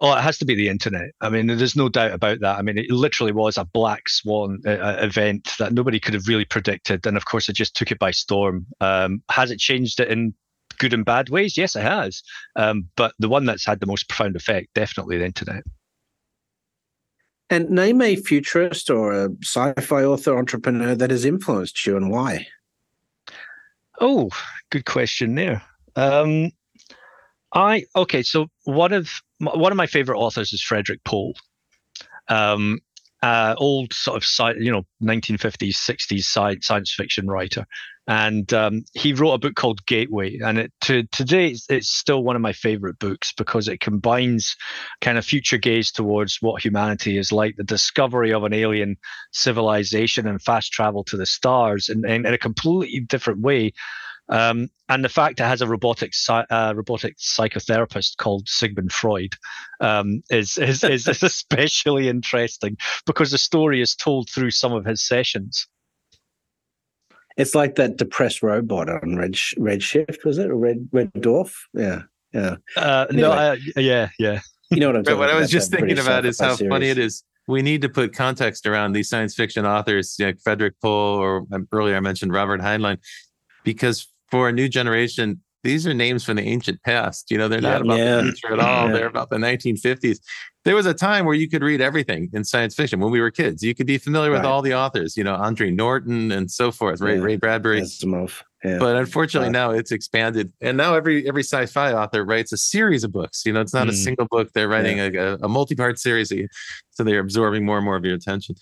[0.00, 1.12] Oh, it has to be the internet.
[1.22, 2.58] I mean, there's no doubt about that.
[2.58, 6.28] I mean, it literally was a black swan uh, uh, event that nobody could have
[6.28, 8.66] really predicted, and of course, it just took it by storm.
[8.80, 10.34] Um, has it changed it in
[10.78, 11.56] good and bad ways?
[11.56, 12.22] Yes, it has.
[12.56, 15.64] Um, but the one that's had the most profound effect, definitely the internet.
[17.48, 22.48] And name a futurist or a sci-fi author entrepreneur that has influenced you and why.
[24.00, 24.30] Oh,
[24.70, 25.62] good question there.
[25.94, 26.50] Um,
[27.54, 31.34] I okay, so one of one of my favorite authors is Frederik Pohl.
[32.28, 32.80] Um,
[33.22, 37.64] uh, old sort of you know 1950s 60s science science fiction writer
[38.06, 42.22] and um, he wrote a book called gateway and it to today it's, it's, still
[42.22, 44.56] one of my favorite books because it combines
[45.00, 48.96] kind of future gaze towards what humanity is like the discovery of an alien
[49.32, 53.72] civilization and fast travel to the stars in, in, in a completely different way
[54.28, 59.34] um, and the fact it has a robotic uh, robotic psychotherapist called Sigmund Freud
[59.80, 65.06] um, is, is, is especially interesting because the story is told through some of his
[65.06, 65.68] sessions.
[67.36, 70.50] It's like that depressed robot on Red Redshift, was it?
[70.50, 71.52] Or Red Red Dwarf?
[71.74, 72.56] Yeah, yeah.
[72.76, 73.28] Uh, anyway.
[73.28, 74.40] No, uh, yeah, yeah.
[74.70, 75.18] You know what I'm saying?
[75.18, 76.70] What I was just thinking about is how series.
[76.70, 77.22] funny it is.
[77.46, 81.68] We need to put context around these science fiction authors like Frederik Pohl, or um,
[81.70, 82.98] earlier I mentioned Robert Heinlein,
[83.62, 87.30] because for a new generation, these are names from the ancient past.
[87.30, 88.16] You know, they're not about yeah.
[88.16, 88.86] the future at all.
[88.86, 88.92] Yeah.
[88.92, 90.18] They're about the 1950s.
[90.64, 93.30] There was a time where you could read everything in science fiction when we were
[93.30, 93.62] kids.
[93.62, 97.00] You could be familiar with all the authors, you know, Andre Norton and so forth,
[97.00, 97.18] Ray.
[97.18, 97.82] Ray Bradbury.
[97.82, 98.42] Asimov.
[98.64, 98.78] Yeah.
[98.78, 103.12] But unfortunately, now it's expanded, and now every every sci-fi author writes a series of
[103.12, 103.46] books.
[103.46, 103.90] You know, it's not mm.
[103.90, 106.32] a single book; they're writing a, a multi-part series,
[106.90, 108.56] so they're absorbing more and more of your attention.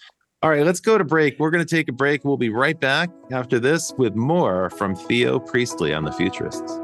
[0.45, 1.39] All right, let's go to break.
[1.39, 2.23] We're going to take a break.
[2.23, 6.79] We'll be right back after this with more from Theo Priestley on the Futurists.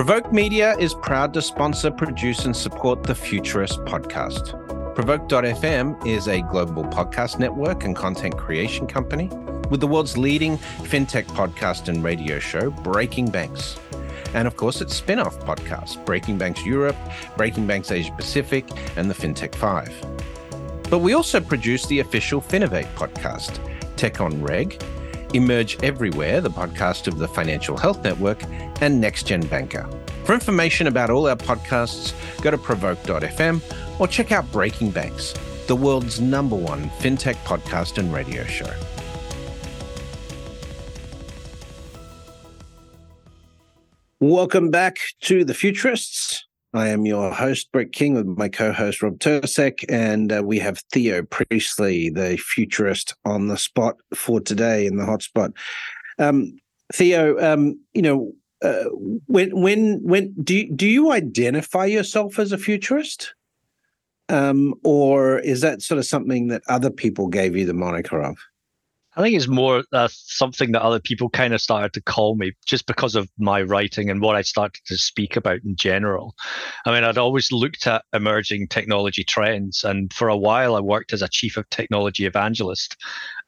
[0.00, 4.54] Provoke Media is proud to sponsor, produce, and support the Futurist podcast.
[4.94, 9.26] Provoke.fm is a global podcast network and content creation company
[9.68, 13.78] with the world's leading fintech podcast and radio show, Breaking Banks
[14.32, 16.96] and of course its spin off podcasts Breaking Banks Europe,
[17.36, 20.88] Breaking Banks Asia Pacific, and the FinTech 5.
[20.88, 23.58] But we also produce the official Finovate podcast,
[23.96, 24.82] Tech on Reg,
[25.34, 28.42] Emerge Everywhere, the podcast of the Financial Health Network,
[28.80, 29.88] and Next Gen Banker.
[30.24, 32.12] For information about all our podcasts,
[32.42, 33.60] go to provoke.fm
[34.00, 35.34] or check out Breaking Banks,
[35.66, 38.72] the world's number one fintech podcast and radio show.
[44.18, 46.44] Welcome back to the Futurists.
[46.72, 50.58] I am your host, Brett King, with my co host, Rob Tercek, and uh, we
[50.60, 55.52] have Theo Priestley, the futurist, on the spot for today in the hotspot.
[56.18, 56.58] Um,
[56.92, 58.84] Theo, um, you know, uh,
[59.26, 63.34] when when when do you, do you identify yourself as a futurist,
[64.28, 68.36] um, or is that sort of something that other people gave you the moniker of?
[69.16, 72.52] I think it's more uh, something that other people kind of started to call me
[72.64, 76.36] just because of my writing and what I started to speak about in general.
[76.86, 81.12] I mean, I'd always looked at emerging technology trends, and for a while, I worked
[81.12, 82.96] as a chief of technology evangelist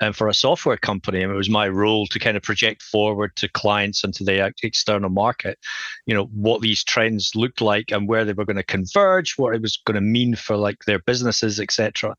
[0.01, 1.23] and for a software company.
[1.23, 4.53] And it was my role to kind of project forward to clients and to the
[4.65, 5.59] external market,
[6.07, 9.55] you know, what these trends looked like and where they were going to converge, what
[9.55, 12.17] it was going to mean for like their businesses, etc.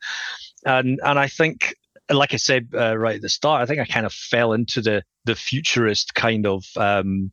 [0.66, 1.76] And and I think
[2.14, 4.82] like I said uh, right at the start, I think I kind of fell into
[4.82, 7.32] the the futurist kind of um,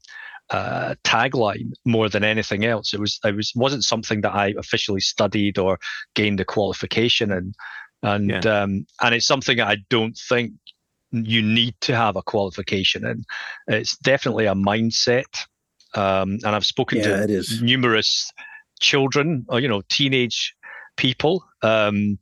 [0.50, 2.92] uh, tagline more than anything else.
[2.92, 5.78] It was it was wasn't something that I officially studied or
[6.14, 7.54] gained a qualification in,
[8.02, 8.62] and yeah.
[8.62, 10.52] um, and it's something I don't think
[11.12, 13.24] you need to have a qualification in.
[13.66, 15.46] It's definitely a mindset,
[15.94, 18.32] um, and I've spoken yeah, to numerous
[18.80, 20.54] children or you know teenage
[20.96, 22.18] people um,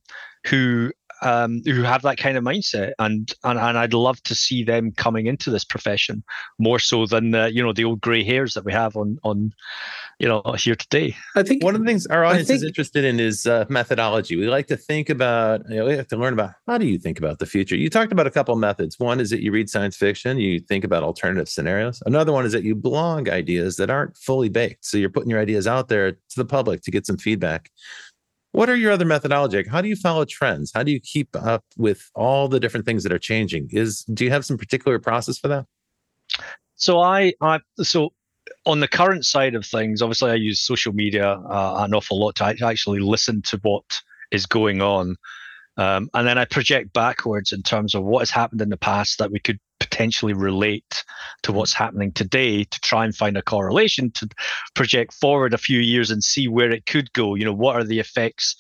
[0.47, 4.65] who um, who have that kind of mindset, and, and and I'd love to see
[4.65, 6.23] them coming into this profession
[6.59, 9.53] more so than uh, you know the old grey hairs that we have on on
[10.19, 11.17] you know here today.
[11.37, 14.37] I think one of the things our audience think, is interested in is uh, methodology.
[14.37, 16.99] We like to think about you know we have to learn about how do you
[16.99, 17.77] think about the future.
[17.77, 18.99] You talked about a couple methods.
[18.99, 22.03] One is that you read science fiction, you think about alternative scenarios.
[22.07, 25.41] Another one is that you blog ideas that aren't fully baked, so you're putting your
[25.41, 27.71] ideas out there to the public to get some feedback.
[28.59, 29.63] What are your other methodology?
[29.71, 30.73] How do you follow trends?
[30.75, 33.69] How do you keep up with all the different things that are changing?
[33.71, 35.67] Is do you have some particular process for that?
[36.75, 38.11] So I, I so
[38.67, 42.35] on the current side of things, obviously I use social media uh, an awful lot
[42.37, 44.01] to actually listen to what
[44.33, 45.15] is going on.
[45.77, 49.21] Um, and then I project backwards in terms of what has happened in the past
[49.21, 51.05] that we could potentially relate
[51.43, 54.29] to what's happening today to try and find a correlation to
[54.75, 57.35] project forward a few years and see where it could go.
[57.35, 58.57] You know, what are the effects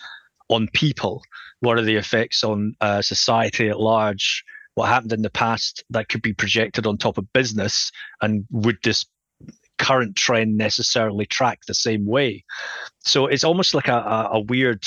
[0.48, 1.22] on people?
[1.60, 4.44] What are the effects on uh, society at large?
[4.74, 7.90] What happened in the past that could be projected on top of business?
[8.22, 9.04] And would this
[9.78, 12.44] current trend necessarily track the same way.
[13.00, 14.84] So it's almost like a, a, a weird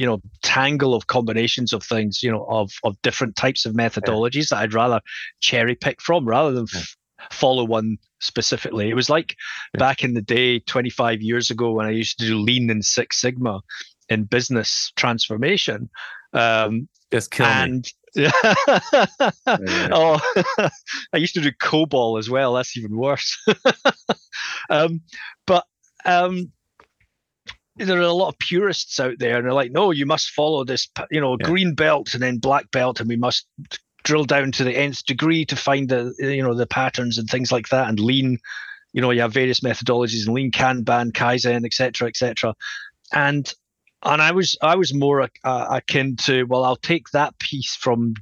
[0.00, 4.50] you know tangle of combinations of things you know of of different types of methodologies
[4.50, 4.56] yeah.
[4.56, 4.98] that i'd rather
[5.40, 6.96] cherry pick from rather than f-
[7.30, 9.36] follow one specifically it was like
[9.74, 9.78] yeah.
[9.78, 13.20] back in the day 25 years ago when i used to do lean and six
[13.20, 13.60] sigma
[14.08, 15.90] in business transformation
[16.32, 17.90] um just kill and me.
[18.16, 18.32] Yeah.
[19.92, 20.20] oh,
[21.12, 22.54] I used to do COBOL as well.
[22.54, 23.40] That's even worse.
[24.70, 25.02] um,
[25.46, 25.64] but
[26.04, 26.50] um,
[27.88, 30.64] there are a lot of purists out there, and they're like, "No, you must follow
[30.64, 31.46] this, you know, yeah.
[31.46, 33.46] green belt and then black belt, and we must
[34.02, 37.50] drill down to the nth degree to find the, you know, the patterns and things
[37.52, 38.38] like that." And lean,
[38.92, 42.54] you know, you have various methodologies and lean, Kanban, Kaizen, etc., etc.
[43.12, 43.52] And
[44.02, 48.14] and I was I was more uh, akin to well, I'll take that piece from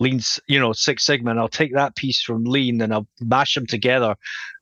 [0.00, 3.54] lean's you know six sigma and i'll take that piece from lean and i'll mash
[3.54, 4.14] them together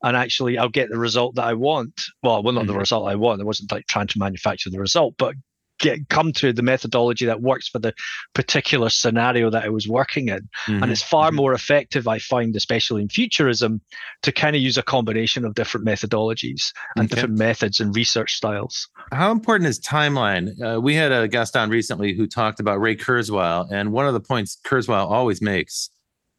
[0.03, 2.73] and actually i'll get the result that i want well well not mm-hmm.
[2.73, 5.35] the result i want i wasn't like trying to manufacture the result but
[5.79, 7.95] get come to the methodology that works for the
[8.35, 10.49] particular scenario that I was working in.
[10.67, 10.83] Mm-hmm.
[10.83, 11.37] And it's far mm-hmm.
[11.37, 13.81] more effective, I find, especially in futurism,
[14.23, 17.15] to kind of use a combination of different methodologies and okay.
[17.15, 18.89] different methods and research styles.
[19.13, 20.51] How important is timeline?
[20.61, 24.15] Uh, we had a guest on recently who talked about Ray Kurzweil, and one of
[24.15, 25.91] the points Kurzweil always makes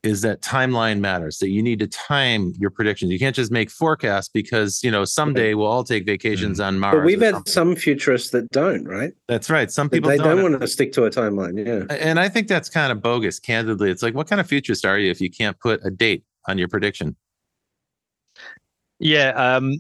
[0.04, 3.12] is that timeline matters that you need to time your predictions.
[3.12, 6.68] You can't just make forecasts because you know someday we'll all take vacations mm-hmm.
[6.68, 7.52] on mars but we've had something.
[7.52, 9.14] some futurists that don't right?
[9.28, 9.72] That's right.
[9.72, 10.52] Some people they don't, don't.
[10.52, 11.96] want to stick to a timeline yeah.
[11.96, 13.90] And i think that's kind of bogus candidly.
[13.90, 16.58] It's like what kind of futurist are you if you can't put a date on
[16.58, 17.16] your prediction?
[19.00, 19.80] Yeah um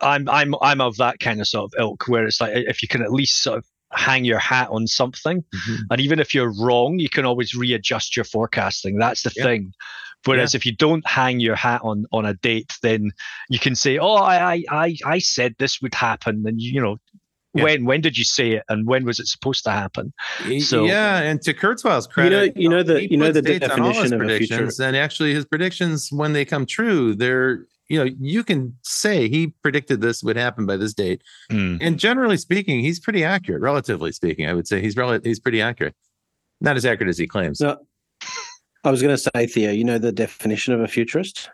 [0.00, 2.88] i'm i'm i'm of that kind of sort of ilk where it's like if you
[2.88, 5.42] can at least sort of hang your hat on something.
[5.42, 5.82] Mm-hmm.
[5.90, 8.98] And even if you're wrong, you can always readjust your forecasting.
[8.98, 9.72] That's the thing.
[10.24, 10.58] Whereas yeah.
[10.58, 13.10] if you don't hang your hat on on a date, then
[13.48, 16.98] you can say, "Oh, I I I said this would happen," and you know.
[17.54, 17.64] Yeah.
[17.64, 20.14] When when did you say it, and when was it supposed to happen?
[20.60, 24.14] So yeah, and to Kurzweil's credit, you know, you know the you know the definition
[24.14, 28.76] of predictions, and actually his predictions when they come true, they're you know, you can
[28.82, 31.22] say he predicted this would happen by this date.
[31.50, 31.78] Mm.
[31.80, 34.48] And generally speaking, he's pretty accurate, relatively speaking.
[34.48, 35.94] I would say he's rel- he's pretty accurate.
[36.60, 37.60] Not as accurate as he claims.
[37.60, 37.78] No,
[38.84, 41.50] I was going to say, Theo, you know the definition of a futurist?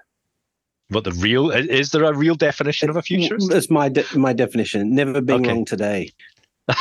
[0.91, 3.51] What the real is there a real definition of a futurist?
[3.51, 4.95] That's my de- my definition.
[4.95, 5.53] Never being okay.
[5.53, 6.11] wrong today.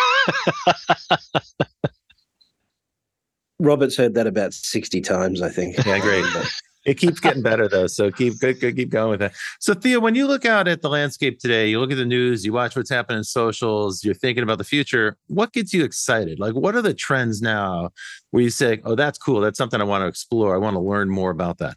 [3.59, 5.83] Robert's heard that about 60 times, I think.
[5.85, 6.23] Yeah, great
[6.87, 7.85] it keeps getting better though.
[7.85, 9.33] So keep good, good, keep going with that.
[9.59, 12.45] So Theo, when you look out at the landscape today, you look at the news,
[12.45, 15.17] you watch what's happening in socials, you're thinking about the future.
[15.27, 16.39] What gets you excited?
[16.39, 17.89] Like, what are the trends now
[18.31, 19.41] where you say, "Oh, that's cool.
[19.41, 20.55] That's something I want to explore.
[20.55, 21.75] I want to learn more about that."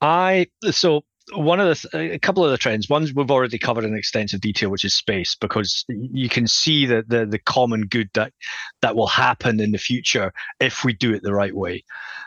[0.00, 3.94] I so one of the a couple of the trends ones we've already covered in
[3.94, 8.32] extensive detail which is space because you can see that the the common good that
[8.80, 11.84] that will happen in the future if we do it the right way.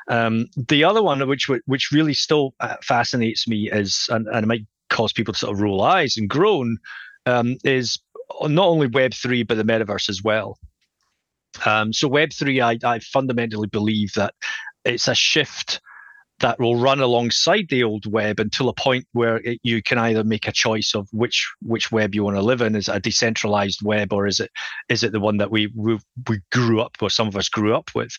[0.07, 4.47] Um, the other one which which really still uh, fascinates me is and, and it
[4.47, 6.77] might cause people to sort of roll eyes and groan
[7.25, 7.99] um, is
[8.41, 10.57] not only web 3 but the metaverse as well.
[11.65, 14.35] Um, so web 3 I, I fundamentally believe that
[14.83, 15.81] it's a shift
[16.39, 20.23] that will run alongside the old web until a point where it, you can either
[20.23, 22.75] make a choice of which which web you want to live in.
[22.75, 24.51] Is it a decentralized web or is it
[24.89, 27.75] is it the one that we we, we grew up or some of us grew
[27.75, 28.11] up with?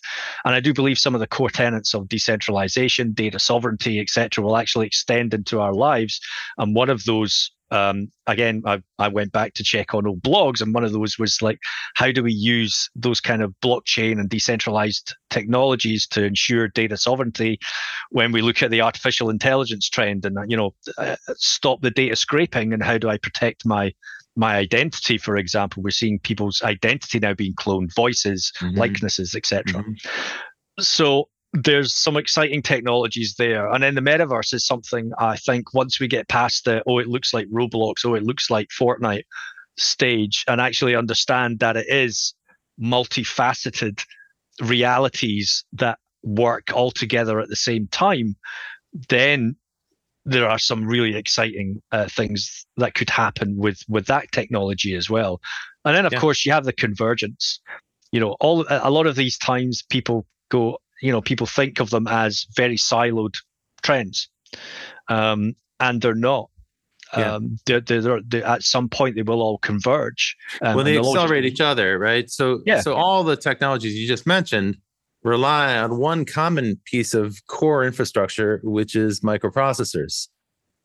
[0.44, 4.56] And i do believe some of the core tenets of decentralization data sovereignty etc will
[4.56, 6.20] actually extend into our lives.
[6.58, 10.60] And one of those um, again, I, I went back to check on old blogs,
[10.60, 11.58] and one of those was like,
[11.94, 17.58] how do we use those kind of blockchain and decentralized technologies to ensure data sovereignty
[18.10, 22.14] when we look at the artificial intelligence trend and you know uh, stop the data
[22.14, 23.92] scraping and how do I protect my
[24.36, 28.76] my identity, for example, we're seeing people's identity now being cloned, voices, mm-hmm.
[28.76, 29.64] likenesses, etc.
[29.82, 29.92] Mm-hmm.
[30.78, 33.70] So there's some exciting technologies there.
[33.70, 37.08] And then the metaverse is something I think once we get past the, oh, it
[37.08, 39.24] looks like Roblox, oh, it looks like Fortnite
[39.76, 42.34] stage, and actually understand that it is
[42.80, 44.04] multifaceted
[44.60, 48.36] realities that work all together at the same time,
[49.08, 49.56] then
[50.24, 55.08] there are some really exciting uh, things that could happen with with that technology as
[55.08, 55.40] well.
[55.84, 56.20] And then, of yeah.
[56.20, 57.60] course, you have the convergence.
[58.12, 61.90] You know, all a lot of these times people go, you know people think of
[61.90, 63.34] them as very siloed
[63.82, 64.28] trends
[65.08, 66.50] um, and they're not
[67.16, 67.34] yeah.
[67.34, 71.44] um, they're, they're, they're, at some point they will all converge um, well they accelerate
[71.44, 72.80] just, each other right so yeah.
[72.80, 74.76] so all the technologies you just mentioned
[75.22, 80.28] rely on one common piece of core infrastructure which is microprocessors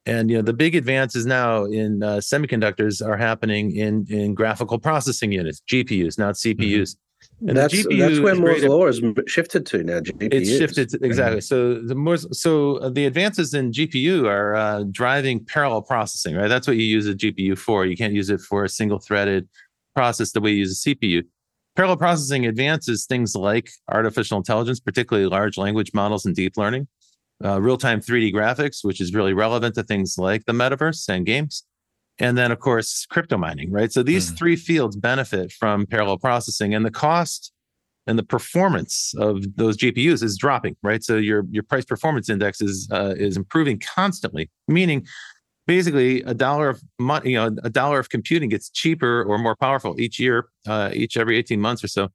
[0.06, 4.80] And you know the big advances now in uh, semiconductors are happening in in graphical
[4.80, 6.58] processing units, GPUs, not CPUs.
[6.58, 7.01] Mm-hmm.
[7.48, 10.00] And that's GPU that's where Moore's law has shifted to now.
[10.00, 10.34] GPUs.
[10.34, 11.42] It's shifted to, exactly.
[11.42, 16.48] So the more so uh, the advances in GPU are uh, driving parallel processing, right?
[16.48, 17.86] That's what you use a GPU for.
[17.86, 19.50] You can't use it for a single threaded
[19.96, 21.24] process the way you use a CPU.
[21.76, 26.88] Parallel processing advances things like artificial intelligence, particularly large language models and deep learning
[27.44, 31.26] uh, real time 3D graphics, which is really relevant to things like the metaverse and
[31.26, 31.64] games.
[32.20, 33.92] And then, of course, crypto mining, right?
[33.92, 34.38] So these mm.
[34.38, 37.52] three fields benefit from parallel processing, and the cost
[38.08, 41.04] and the performance of those GPUs is dropping, right?
[41.04, 45.06] So your your price performance index is uh, is improving constantly, meaning
[45.68, 49.56] basically a dollar of money, you know, a dollar of computing gets cheaper or more
[49.56, 52.10] powerful each year, uh, each every 18 months or so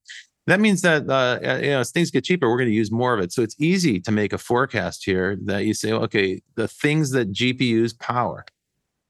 [0.46, 3.14] that means that uh, you know as things get cheaper we're going to use more
[3.14, 6.68] of it so it's easy to make a forecast here that you say okay the
[6.68, 8.44] things that gpus power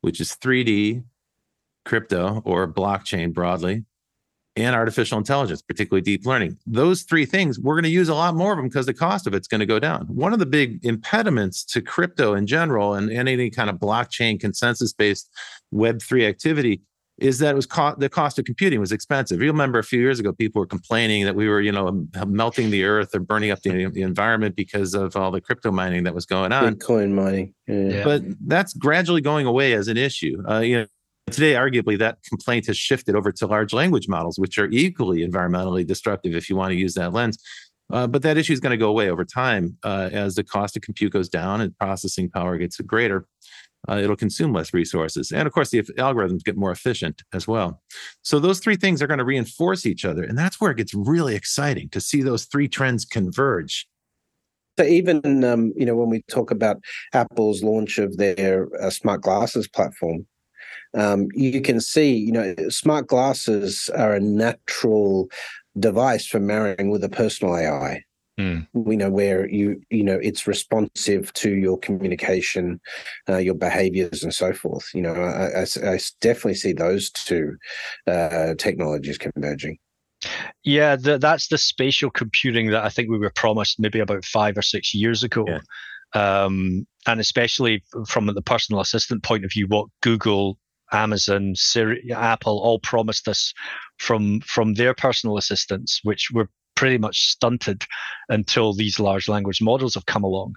[0.06, 1.02] which is 3d
[1.84, 3.84] crypto or blockchain broadly
[4.54, 6.56] and artificial intelligence particularly deep learning.
[6.64, 9.26] Those three things we're going to use a lot more of them because the cost
[9.26, 10.06] of it's going to go down.
[10.06, 14.38] One of the big impediments to crypto in general and, and any kind of blockchain
[14.38, 15.28] consensus based
[15.74, 16.82] web3 activity
[17.18, 19.40] is that it was co- the cost of computing was expensive.
[19.40, 22.70] You remember a few years ago, people were complaining that we were, you know, melting
[22.70, 26.14] the earth or burning up the, the environment because of all the crypto mining that
[26.14, 26.74] was going on.
[26.74, 28.04] Bitcoin mining, yeah.
[28.04, 30.42] but that's gradually going away as an issue.
[30.48, 30.86] Uh, you know,
[31.30, 35.86] today, arguably, that complaint has shifted over to large language models, which are equally environmentally
[35.86, 37.38] destructive if you want to use that lens.
[37.90, 40.76] Uh, but that issue is going to go away over time uh, as the cost
[40.76, 43.26] of compute goes down and processing power gets greater
[43.88, 45.32] uh, it'll consume less resources.
[45.32, 47.82] And of course, the algorithms get more efficient as well.
[48.22, 50.22] So those three things are going to reinforce each other.
[50.22, 53.86] And that's where it gets really exciting to see those three trends converge.
[54.78, 56.78] So even um, you know when we talk about
[57.14, 60.26] Apple's launch of their uh, smart glasses platform,
[60.94, 65.28] um, you can see you know smart glasses are a natural
[65.78, 68.02] device for marrying with a personal AI.
[68.38, 68.66] Mm.
[68.74, 72.80] We know where you you know it's responsive to your communication,
[73.28, 74.86] uh, your behaviors, and so forth.
[74.94, 77.56] You know, I, I, I definitely see those two
[78.06, 79.78] uh, technologies converging.
[80.64, 84.58] Yeah, the, that's the spatial computing that I think we were promised maybe about five
[84.58, 85.46] or six years ago.
[85.46, 85.60] Yeah.
[86.14, 90.58] Um, and especially from the personal assistant point of view, what Google,
[90.92, 93.52] Amazon, Siri, Apple all promised us
[93.98, 97.84] from from their personal assistants, which were pretty much stunted
[98.28, 100.54] until these large language models have come along.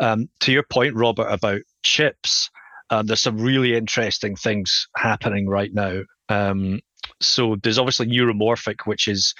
[0.00, 2.48] Um, to your point, Robert, about chips,
[2.90, 6.00] um, there's some really interesting things happening right now.
[6.30, 6.80] Um,
[7.20, 9.34] so there's obviously neuromorphic, which is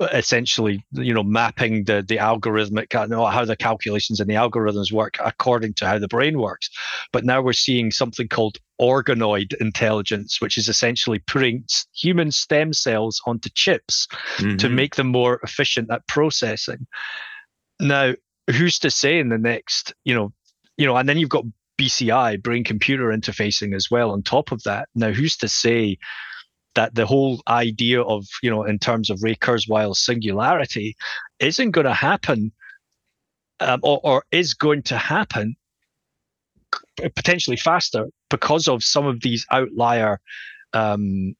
[0.00, 5.74] essentially you know mapping the the algorithmic how the calculations and the algorithms work according
[5.74, 6.70] to how the brain works.
[7.12, 13.20] But now we're seeing something called organoid intelligence which is essentially putting human stem cells
[13.26, 14.56] onto chips mm-hmm.
[14.56, 16.86] to make them more efficient at processing.
[17.80, 18.14] Now
[18.50, 20.32] who's to say in the next you know
[20.76, 21.44] you know and then you've got
[21.76, 24.88] bci brain computer interfacing as well on top of that.
[24.94, 25.98] Now who's to say
[26.78, 30.96] that the whole idea of you know in terms of Ray Kurzweil's singularity
[31.40, 32.52] isn't going to happen
[33.58, 35.56] um, or, or is going to happen
[37.16, 40.20] potentially faster because of some of these outlier
[40.72, 41.34] um,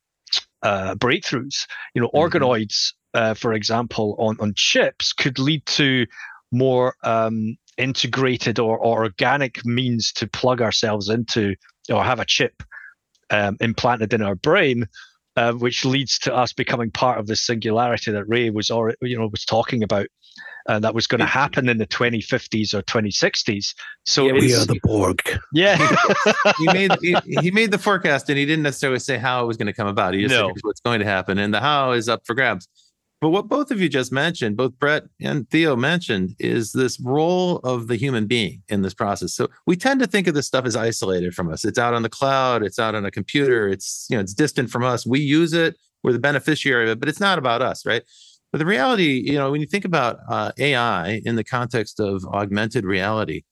[0.64, 1.68] uh, breakthroughs.
[1.94, 2.36] You know, mm-hmm.
[2.36, 6.04] organoids, uh, for example, on on chips could lead to
[6.50, 11.54] more um, integrated or, or organic means to plug ourselves into
[11.92, 12.64] or have a chip
[13.30, 14.88] um, implanted in our brain
[15.38, 19.16] uh, which leads to us becoming part of the singularity that Ray was already, you
[19.16, 20.08] know, was talking about,
[20.66, 23.72] and that was going to happen in the 2050s or 2060s.
[24.04, 25.20] So yeah, we are the Borg.
[25.52, 25.76] Yeah,
[26.58, 29.56] he made he, he, made the forecast, and he didn't necessarily say how it was
[29.56, 30.14] going to come about.
[30.14, 30.48] He just no.
[30.48, 32.66] said what's going to happen, and the how is up for grabs.
[33.20, 37.56] But what both of you just mentioned, both Brett and Theo mentioned, is this role
[37.58, 39.34] of the human being in this process.
[39.34, 41.64] So we tend to think of this stuff as isolated from us.
[41.64, 44.70] It's out on the cloud, it's out on a computer, it's you know, it's distant
[44.70, 45.04] from us.
[45.04, 48.02] We use it, we're the beneficiary of it, but it's not about us, right?
[48.52, 52.24] But the reality, you know, when you think about uh, AI in the context of
[52.26, 53.42] augmented reality,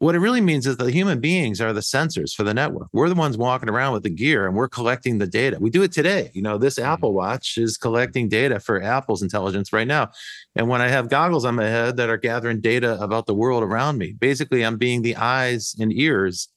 [0.00, 2.88] what it really means is that the human beings are the sensors for the network.
[2.92, 5.58] We're the ones walking around with the gear and we're collecting the data.
[5.60, 6.30] We do it today.
[6.34, 6.88] You know, this mm-hmm.
[6.88, 10.10] Apple Watch is collecting data for Apple's intelligence right now.
[10.54, 13.62] And when I have goggles on my head that are gathering data about the world
[13.64, 16.48] around me, basically I'm being the eyes and ears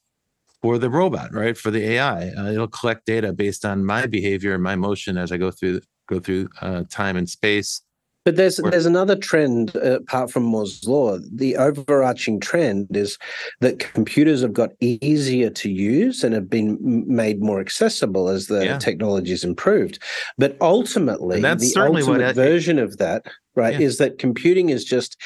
[0.61, 1.57] for the robot, right?
[1.57, 2.29] For the AI.
[2.29, 5.81] Uh, it'll collect data based on my behavior and my motion as I go through
[6.07, 7.81] go through uh, time and space
[8.23, 11.17] But there's there's another trend uh, apart from Moore's law.
[11.31, 13.17] The overarching trend is
[13.61, 18.65] that computers have got easier to use and have been made more accessible as the
[18.65, 18.77] yeah.
[18.77, 19.97] technology has improved.
[20.37, 23.85] But ultimately, the ultimate version of that right yeah.
[23.85, 25.17] is that computing is just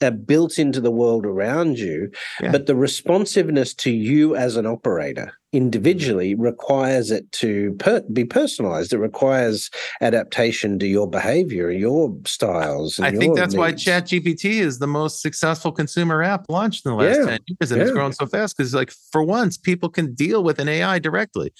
[0.00, 2.50] uh, built into the world around you yeah.
[2.50, 8.92] but the responsiveness to you as an operator individually requires it to per- be personalized
[8.92, 13.56] it requires adaptation to your behavior your styles i think that's needs.
[13.56, 17.26] why chat gpt is the most successful consumer app launched in the last yeah.
[17.26, 20.58] 10 years and it's grown so fast because like for once people can deal with
[20.58, 21.52] an ai directly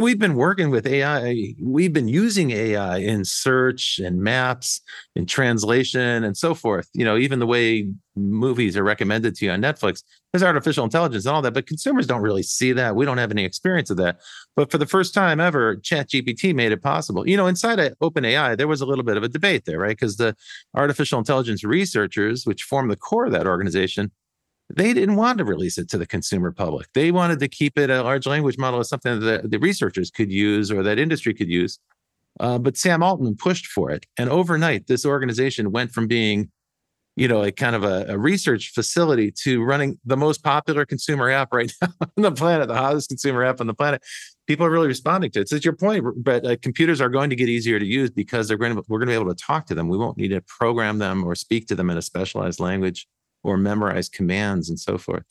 [0.00, 4.80] we've been working with ai we've been using ai in search and maps
[5.16, 9.50] and translation and so forth you know even the way movies are recommended to you
[9.50, 12.96] on Netflix, there's artificial intelligence and all that, but consumers don't really see that.
[12.96, 14.20] We don't have any experience of that.
[14.56, 17.28] But for the first time ever, ChatGPT made it possible.
[17.28, 19.96] You know, inside of OpenAI, there was a little bit of a debate there, right?
[19.96, 20.36] Because the
[20.74, 24.10] artificial intelligence researchers, which form the core of that organization,
[24.70, 26.88] they didn't want to release it to the consumer public.
[26.94, 30.32] They wanted to keep it a large language model as something that the researchers could
[30.32, 31.78] use or that industry could use.
[32.40, 34.06] Uh, but Sam Altman pushed for it.
[34.18, 36.50] And overnight, this organization went from being
[37.16, 41.30] you know, a kind of a, a, research facility to running the most popular consumer
[41.30, 44.02] app right now on the planet, the hottest consumer app on the planet.
[44.46, 45.48] People are really responding to it.
[45.48, 48.48] So it's your point, but uh, computers are going to get easier to use because
[48.48, 49.88] they're going to we're going to be able to talk to them.
[49.88, 53.06] We won't need to program them or speak to them in a specialized language
[53.44, 55.24] or memorize commands and so forth.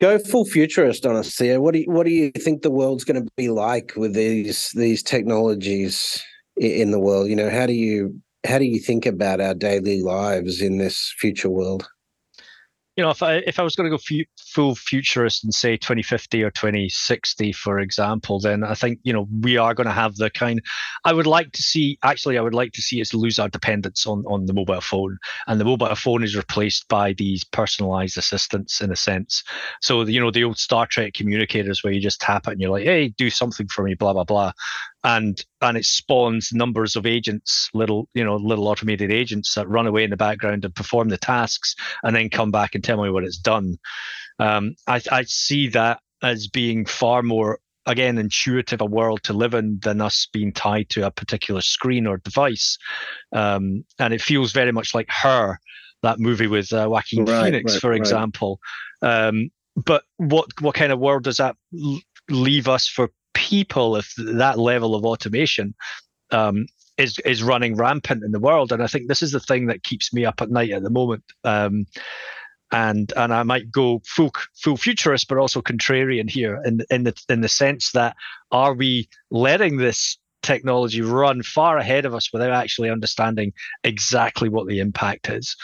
[0.00, 1.60] Go full futurist on us, Theo.
[1.60, 4.70] What do you, what do you think the world's going to be like with these
[4.74, 6.22] these technologies
[6.56, 7.28] in the world?
[7.28, 11.14] You know, how do you how do you think about our daily lives in this
[11.18, 11.88] future world?
[12.96, 15.76] You know, if I if I was going to go f- full futurist and say
[15.76, 20.16] 2050 or 2060, for example, then I think you know we are going to have
[20.16, 20.60] the kind.
[21.04, 21.98] I would like to see.
[22.02, 25.18] Actually, I would like to see us lose our dependence on on the mobile phone,
[25.46, 29.42] and the mobile phone is replaced by these personalized assistants in a sense.
[29.80, 32.70] So you know the old Star Trek communicators where you just tap it and you're
[32.70, 34.52] like, hey, do something for me, blah blah blah
[35.04, 39.86] and and it spawns numbers of agents little you know little automated agents that run
[39.86, 43.10] away in the background and perform the tasks and then come back and tell me
[43.10, 43.76] what it's done
[44.38, 49.54] um, I, I see that as being far more again intuitive a world to live
[49.54, 52.78] in than us being tied to a particular screen or device
[53.32, 55.58] um, and it feels very much like her
[56.02, 58.60] that movie with uh, Joaquin right, Phoenix right, for example
[59.02, 61.56] um, but what what kind of world does that
[62.30, 65.74] leave us for people if that level of automation
[66.30, 66.66] um,
[66.98, 68.72] is is running rampant in the world.
[68.72, 70.90] And I think this is the thing that keeps me up at night at the
[70.90, 71.24] moment.
[72.72, 77.14] And and I might go full full futurist, but also contrarian here in in the
[77.28, 78.16] in the sense that
[78.50, 83.52] are we letting this technology run far ahead of us without actually understanding
[83.84, 85.56] exactly what the impact is?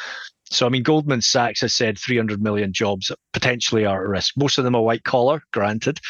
[0.51, 4.35] So, I mean, Goldman Sachs has said 300 million jobs potentially are at risk.
[4.37, 6.01] Most of them are white collar, granted,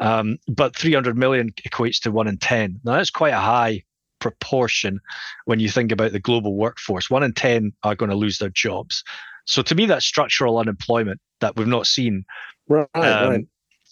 [0.00, 2.80] um, but 300 million equates to one in 10.
[2.84, 3.84] Now, that's quite a high
[4.18, 5.00] proportion
[5.46, 7.08] when you think about the global workforce.
[7.08, 9.02] One in 10 are going to lose their jobs.
[9.46, 12.24] So, to me, that's structural unemployment that we've not seen
[12.68, 13.46] right, um, right.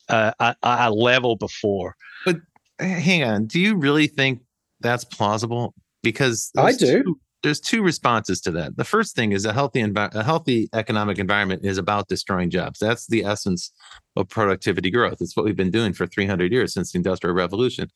[0.09, 1.95] Uh, at, at a level before.
[2.25, 2.37] But
[2.79, 4.41] hang on, do you really think
[4.81, 5.75] that's plausible?
[6.03, 7.03] Because I do.
[7.03, 8.77] Two, there's two responses to that.
[8.77, 12.79] The first thing is a healthy envi- a healthy economic environment is about destroying jobs.
[12.81, 13.71] That's the essence
[14.17, 15.19] of productivity growth.
[15.21, 17.91] It's what we've been doing for 300 years since the Industrial Revolution.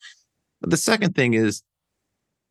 [0.61, 1.63] But the second thing is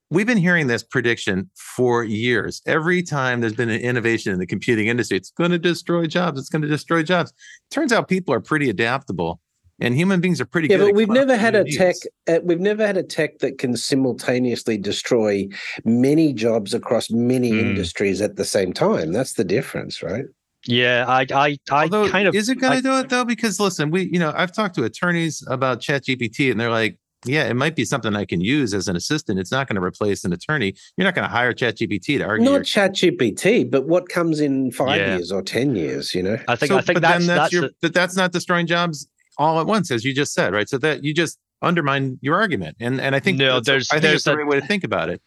[0.10, 2.62] we've been hearing this prediction for years.
[2.66, 6.40] Every time there's been an innovation in the computing industry, it's going to destroy jobs.
[6.40, 7.34] It's going to destroy jobs.
[7.72, 9.40] Turns out people are pretty adaptable
[9.80, 10.86] and human beings are pretty yeah, good.
[10.88, 11.96] but we've never had a tech.
[12.28, 15.48] Uh, we've never had a tech that can simultaneously destroy
[15.86, 17.60] many jobs across many mm.
[17.60, 19.12] industries at the same time.
[19.12, 20.26] That's the difference, right?
[20.66, 22.36] Yeah, I, I, I Although, kind of.
[22.36, 23.24] Is it going to do it though?
[23.24, 26.98] Because listen, we, you know, I've talked to attorneys about Chat GPT, and they're like,
[27.26, 29.40] yeah, it might be something I can use as an assistant.
[29.40, 30.76] It's not going to replace an attorney.
[30.96, 32.50] You're not going to hire ChatGPT to argue.
[32.50, 35.16] Not ChatGPT, but what comes in five yeah.
[35.16, 36.14] years or ten years?
[36.14, 38.68] You know, I think so, I think that's, that's, that's your, but that's not destroying
[38.68, 39.08] jobs
[39.38, 40.70] all at once, as you just said, right?
[40.70, 44.04] So that you just undermine your argument, and and I think no, there's I think
[44.04, 45.22] there's a right way to think about it.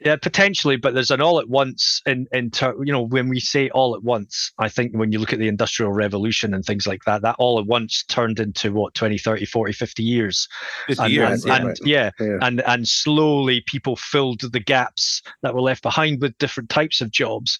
[0.00, 3.40] Yeah, potentially, but there's an all at once in in ter- you know when we
[3.40, 6.86] say all at once, I think when you look at the industrial revolution and things
[6.86, 10.48] like that, that all at once turned into what 20, 30, 40, 50 years.
[10.88, 15.22] 50 and, years, and, yeah, and, yeah, yeah, and and slowly people filled the gaps
[15.42, 17.58] that were left behind with different types of jobs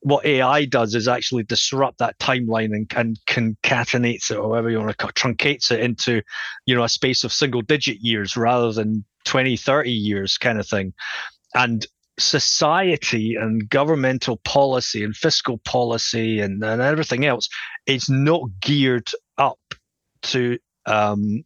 [0.00, 4.78] what AI does is actually disrupt that timeline and, and concatenates it, or whatever you
[4.78, 6.22] want to call, truncates it into,
[6.66, 10.68] you know, a space of single digit years rather than 20, 30 years kind of
[10.68, 10.92] thing.
[11.54, 11.86] And
[12.18, 17.48] society and governmental policy and fiscal policy and, and everything else
[17.86, 19.58] is not geared up
[20.22, 21.44] to um,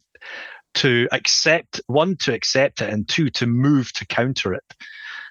[0.73, 4.63] to accept one to accept it and two to move to counter it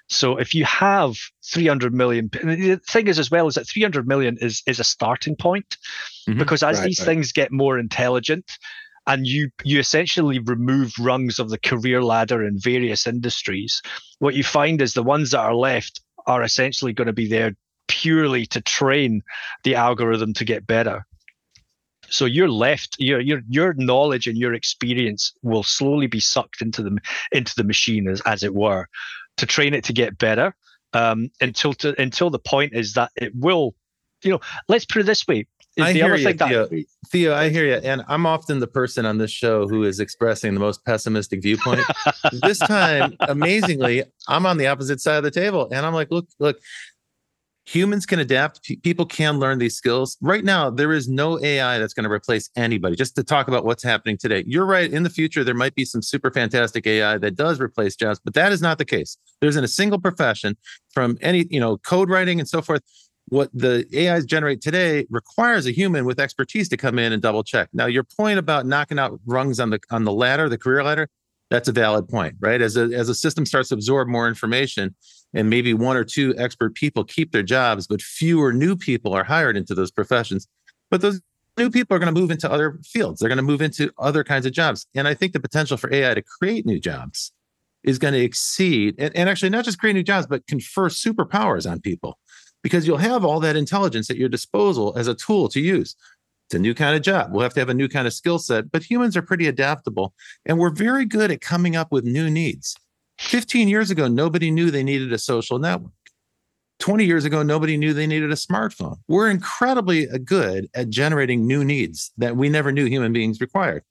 [0.09, 1.15] so if you have
[1.51, 5.35] 300 million the thing is as well is that 300 million is is a starting
[5.35, 5.77] point
[6.27, 6.39] mm-hmm.
[6.39, 7.05] because as right, these right.
[7.05, 8.49] things get more intelligent
[9.07, 13.81] and you you essentially remove rungs of the career ladder in various industries.
[14.19, 17.55] What you find is the ones that are left are essentially going to be there
[17.87, 19.21] purely to train
[19.63, 21.05] the algorithm to get better.
[22.09, 26.83] So you're left your your your knowledge and your experience will slowly be sucked into
[26.83, 26.97] the
[27.31, 28.87] into the machine as, as it were
[29.37, 30.55] to train it to get better
[30.93, 33.73] um, until to, until the point is that it will
[34.23, 35.47] you know let's put it this way
[35.79, 36.67] I hear you, Theo.
[37.07, 37.75] Theo, I hear you.
[37.75, 41.81] And I'm often the person on this show who is expressing the most pessimistic viewpoint.
[42.31, 45.69] this time, amazingly, I'm on the opposite side of the table.
[45.71, 46.57] And I'm like, look, look,
[47.65, 48.63] humans can adapt.
[48.63, 50.17] P- people can learn these skills.
[50.21, 52.95] Right now, there is no AI that's going to replace anybody.
[52.95, 54.43] Just to talk about what's happening today.
[54.45, 54.91] You're right.
[54.91, 58.33] In the future, there might be some super fantastic AI that does replace jobs, but
[58.35, 59.17] that is not the case.
[59.41, 60.57] There isn't a single profession
[60.93, 62.81] from any, you know, code writing and so forth
[63.33, 67.43] what the AIs generate today requires a human with expertise to come in and double
[67.43, 67.67] check.
[67.73, 71.09] Now, your point about knocking out rungs on the on the ladder, the career ladder,
[71.49, 72.61] that's a valid point, right?
[72.61, 74.93] As a as a system starts to absorb more information,
[75.33, 79.23] and maybe one or two expert people keep their jobs, but fewer new people are
[79.23, 80.47] hired into those professions.
[80.91, 81.19] But those
[81.57, 83.19] new people are going to move into other fields.
[83.19, 84.85] They're going to move into other kinds of jobs.
[84.93, 87.31] And I think the potential for AI to create new jobs
[87.83, 91.69] is going to exceed, and, and actually not just create new jobs, but confer superpowers
[91.69, 92.19] on people
[92.63, 95.95] because you'll have all that intelligence at your disposal as a tool to use.
[96.47, 97.31] It's a new kind of job.
[97.31, 100.13] We'll have to have a new kind of skill set, but humans are pretty adaptable
[100.45, 102.75] and we're very good at coming up with new needs.
[103.19, 105.91] 15 years ago, nobody knew they needed a social network.
[106.79, 108.97] 20 years ago, nobody knew they needed a smartphone.
[109.07, 113.83] We're incredibly uh, good at generating new needs that we never knew human beings required.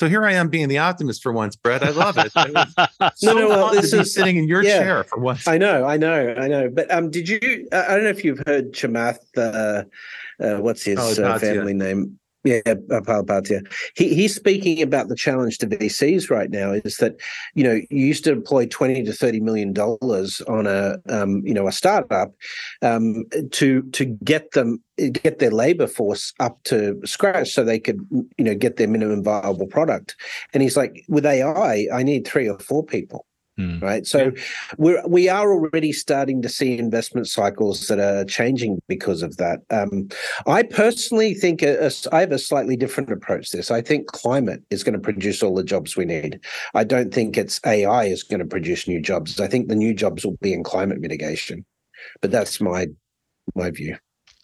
[0.00, 1.82] So here I am being the optimist for once, Brett.
[1.82, 2.32] I love it.
[2.34, 5.46] it so no, no, well, this is sitting in your yeah, chair for once.
[5.46, 6.70] I know, I know, I know.
[6.70, 7.68] But um, did you?
[7.70, 9.18] I don't know if you've heard Chamath.
[9.36, 9.84] Uh,
[10.42, 12.18] uh, what's his oh, uh, family name?
[12.42, 13.60] Yeah, Bapal Bhatia.
[13.94, 17.16] He he's speaking about the challenge to VCs right now is that
[17.54, 21.52] you know you used to deploy twenty to thirty million dollars on a um, you
[21.52, 22.32] know a startup
[22.80, 24.82] um, to to get them
[25.12, 28.00] get their labor force up to scratch so they could
[28.38, 30.16] you know get their minimum viable product.
[30.54, 33.26] And he's like, with AI, I need three or four people.
[33.60, 33.82] Mm.
[33.82, 34.06] Right.
[34.06, 34.32] So
[34.78, 39.60] we're we are already starting to see investment cycles that are changing because of that.
[39.70, 40.08] Um,
[40.46, 43.70] I personally think a, a, I have a slightly different approach to this.
[43.70, 46.40] I think climate is going to produce all the jobs we need.
[46.74, 49.38] I don't think it's AI is going to produce new jobs.
[49.40, 51.66] I think the new jobs will be in climate mitigation.
[52.22, 52.86] But that's my
[53.54, 53.96] my view.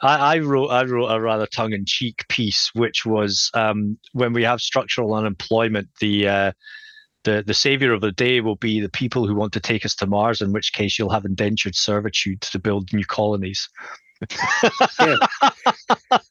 [0.03, 4.35] I, I, wrote I wrote a rather tongue in cheek piece, which was um, when
[4.35, 6.53] we have structural unemployment, the uh,
[7.27, 9.95] the the savior of the day will be the people who want to take us
[9.97, 10.41] to Mars.
[10.41, 13.69] In which case, you'll have indentured servitude to build new colonies.
[14.99, 15.17] yeah.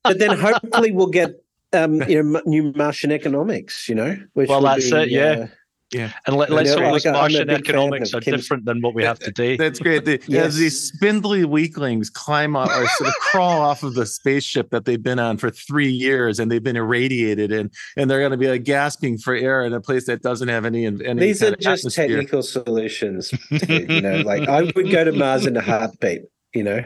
[0.04, 1.44] But then hopefully we'll get
[1.74, 3.88] um, you know new Martian economics.
[3.90, 5.10] You know, well that's be, it.
[5.10, 5.32] Yeah.
[5.32, 5.48] Uh,
[5.92, 9.20] yeah, and let, us hope like, Martian economics are Kim, different than what we have
[9.20, 9.56] today.
[9.56, 10.04] That's great.
[10.04, 10.48] The, yes.
[10.48, 14.86] As these spindly weaklings climb up or sort of crawl off of the spaceship that
[14.86, 18.38] they've been on for three years, and they've been irradiated, and and they're going to
[18.38, 20.86] be like gasping for air in a place that doesn't have any.
[20.86, 22.08] any these are just atmosphere.
[22.08, 23.30] technical solutions.
[23.30, 26.24] To, you know, like I would go to Mars in a heartbeat.
[26.54, 26.84] You know,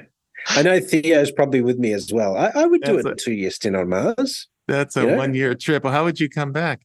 [0.47, 2.35] I know Theo's probably with me as well.
[2.35, 4.47] I, I would do That's it a, two year stint on Mars.
[4.67, 5.83] That's a one year trip.
[5.83, 6.81] Well, how would you come back?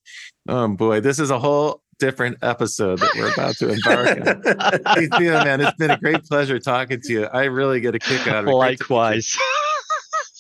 [0.49, 4.95] Oh boy, this is a whole different episode that we're about to embark on.
[4.97, 7.25] hey, Theo, man, it's been a great pleasure talking to you.
[7.27, 8.55] I really get a kick out of it.
[8.55, 9.37] Likewise.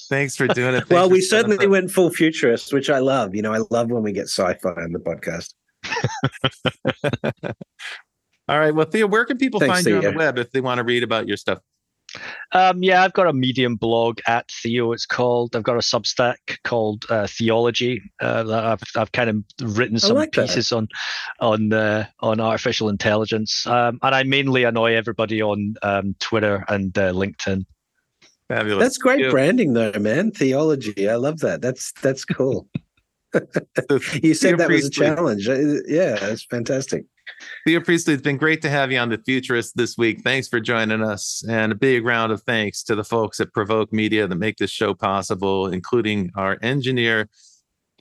[0.09, 0.81] Thanks for doing it.
[0.81, 3.35] Thanks well, we certainly went full futurist, which I love.
[3.35, 5.55] You know, I love when we get sci-fi on the podcast.
[8.49, 8.75] All right.
[8.75, 10.85] Well, Theo, where can people Thanks, find you on the web if they want to
[10.85, 11.59] read about your stuff?
[12.53, 14.93] Um, yeah, I've got a Medium blog at Theo.
[14.93, 15.57] It's called.
[15.57, 18.03] I've got a Substack called uh, Theology.
[18.21, 20.77] Uh, that I've I've kind of written some like pieces that.
[20.77, 20.89] on
[21.41, 26.97] on uh, on artificial intelligence, um, and I mainly annoy everybody on um, Twitter and
[26.97, 27.65] uh, LinkedIn.
[28.49, 28.85] Fabulous.
[28.85, 30.31] That's great branding, though, man.
[30.31, 31.09] Theology.
[31.09, 31.63] I love that.
[31.63, 32.69] That's that's cool.
[34.23, 35.49] you said that was a challenge.
[35.49, 37.07] Uh, yeah, that's fantastic.
[37.67, 40.23] Theo Priestley, it's been great to have you on The Futurist this week.
[40.23, 41.43] Thanks for joining us.
[41.49, 44.71] And a big round of thanks to the folks at Provoke Media that make this
[44.71, 47.29] show possible, including our engineer,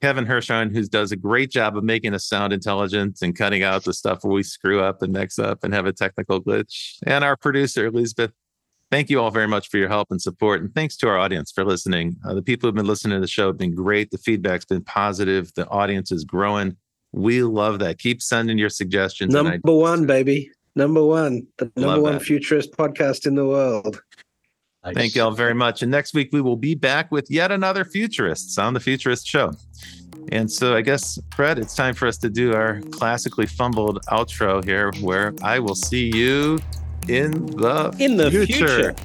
[0.02, 3.86] Kevin Hirshhorn, who does a great job of making us sound intelligent and cutting out
[3.86, 7.24] the stuff where we screw up and mix up and have a technical glitch, and
[7.24, 8.32] our producer, Elizabeth.
[8.92, 10.62] Thank you all very much for your help and support.
[10.62, 12.18] And thanks to our audience for listening.
[12.28, 14.12] Uh, the people who've been listening to the show have been great.
[14.12, 15.52] The feedback's been positive.
[15.56, 16.76] The audience is growing.
[17.14, 18.00] We love that.
[18.00, 19.34] Keep sending your suggestions.
[19.34, 20.52] Number one, baby.
[20.76, 21.46] Number one.
[21.58, 22.24] The number love one that.
[22.24, 24.02] futurist podcast in the world.
[24.84, 24.96] Nice.
[24.96, 25.82] Thank you all very much.
[25.82, 29.54] And next week we will be back with yet another Futurists on the Futurist Show.
[30.32, 34.64] And so I guess, Brett, it's time for us to do our classically fumbled outro
[34.64, 36.60] here, where I will see you
[37.08, 38.94] in the in the future.
[38.94, 38.96] future.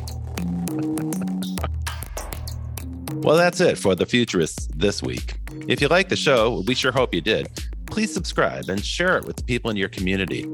[3.20, 5.38] well, that's it for the Futurists this week.
[5.68, 7.48] If you like the show, we sure hope you did.
[7.90, 10.44] Please subscribe and share it with the people in your community.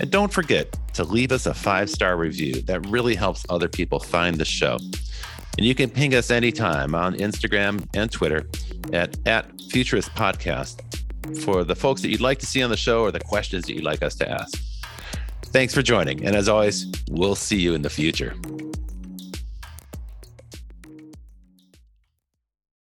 [0.00, 2.62] And don't forget to leave us a five star review.
[2.62, 4.78] That really helps other people find the show.
[5.56, 8.48] And you can ping us anytime on Instagram and Twitter
[8.92, 10.80] at, at Futurist Podcast
[11.42, 13.74] for the folks that you'd like to see on the show or the questions that
[13.74, 14.62] you'd like us to ask.
[15.46, 16.24] Thanks for joining.
[16.24, 18.34] And as always, we'll see you in the future.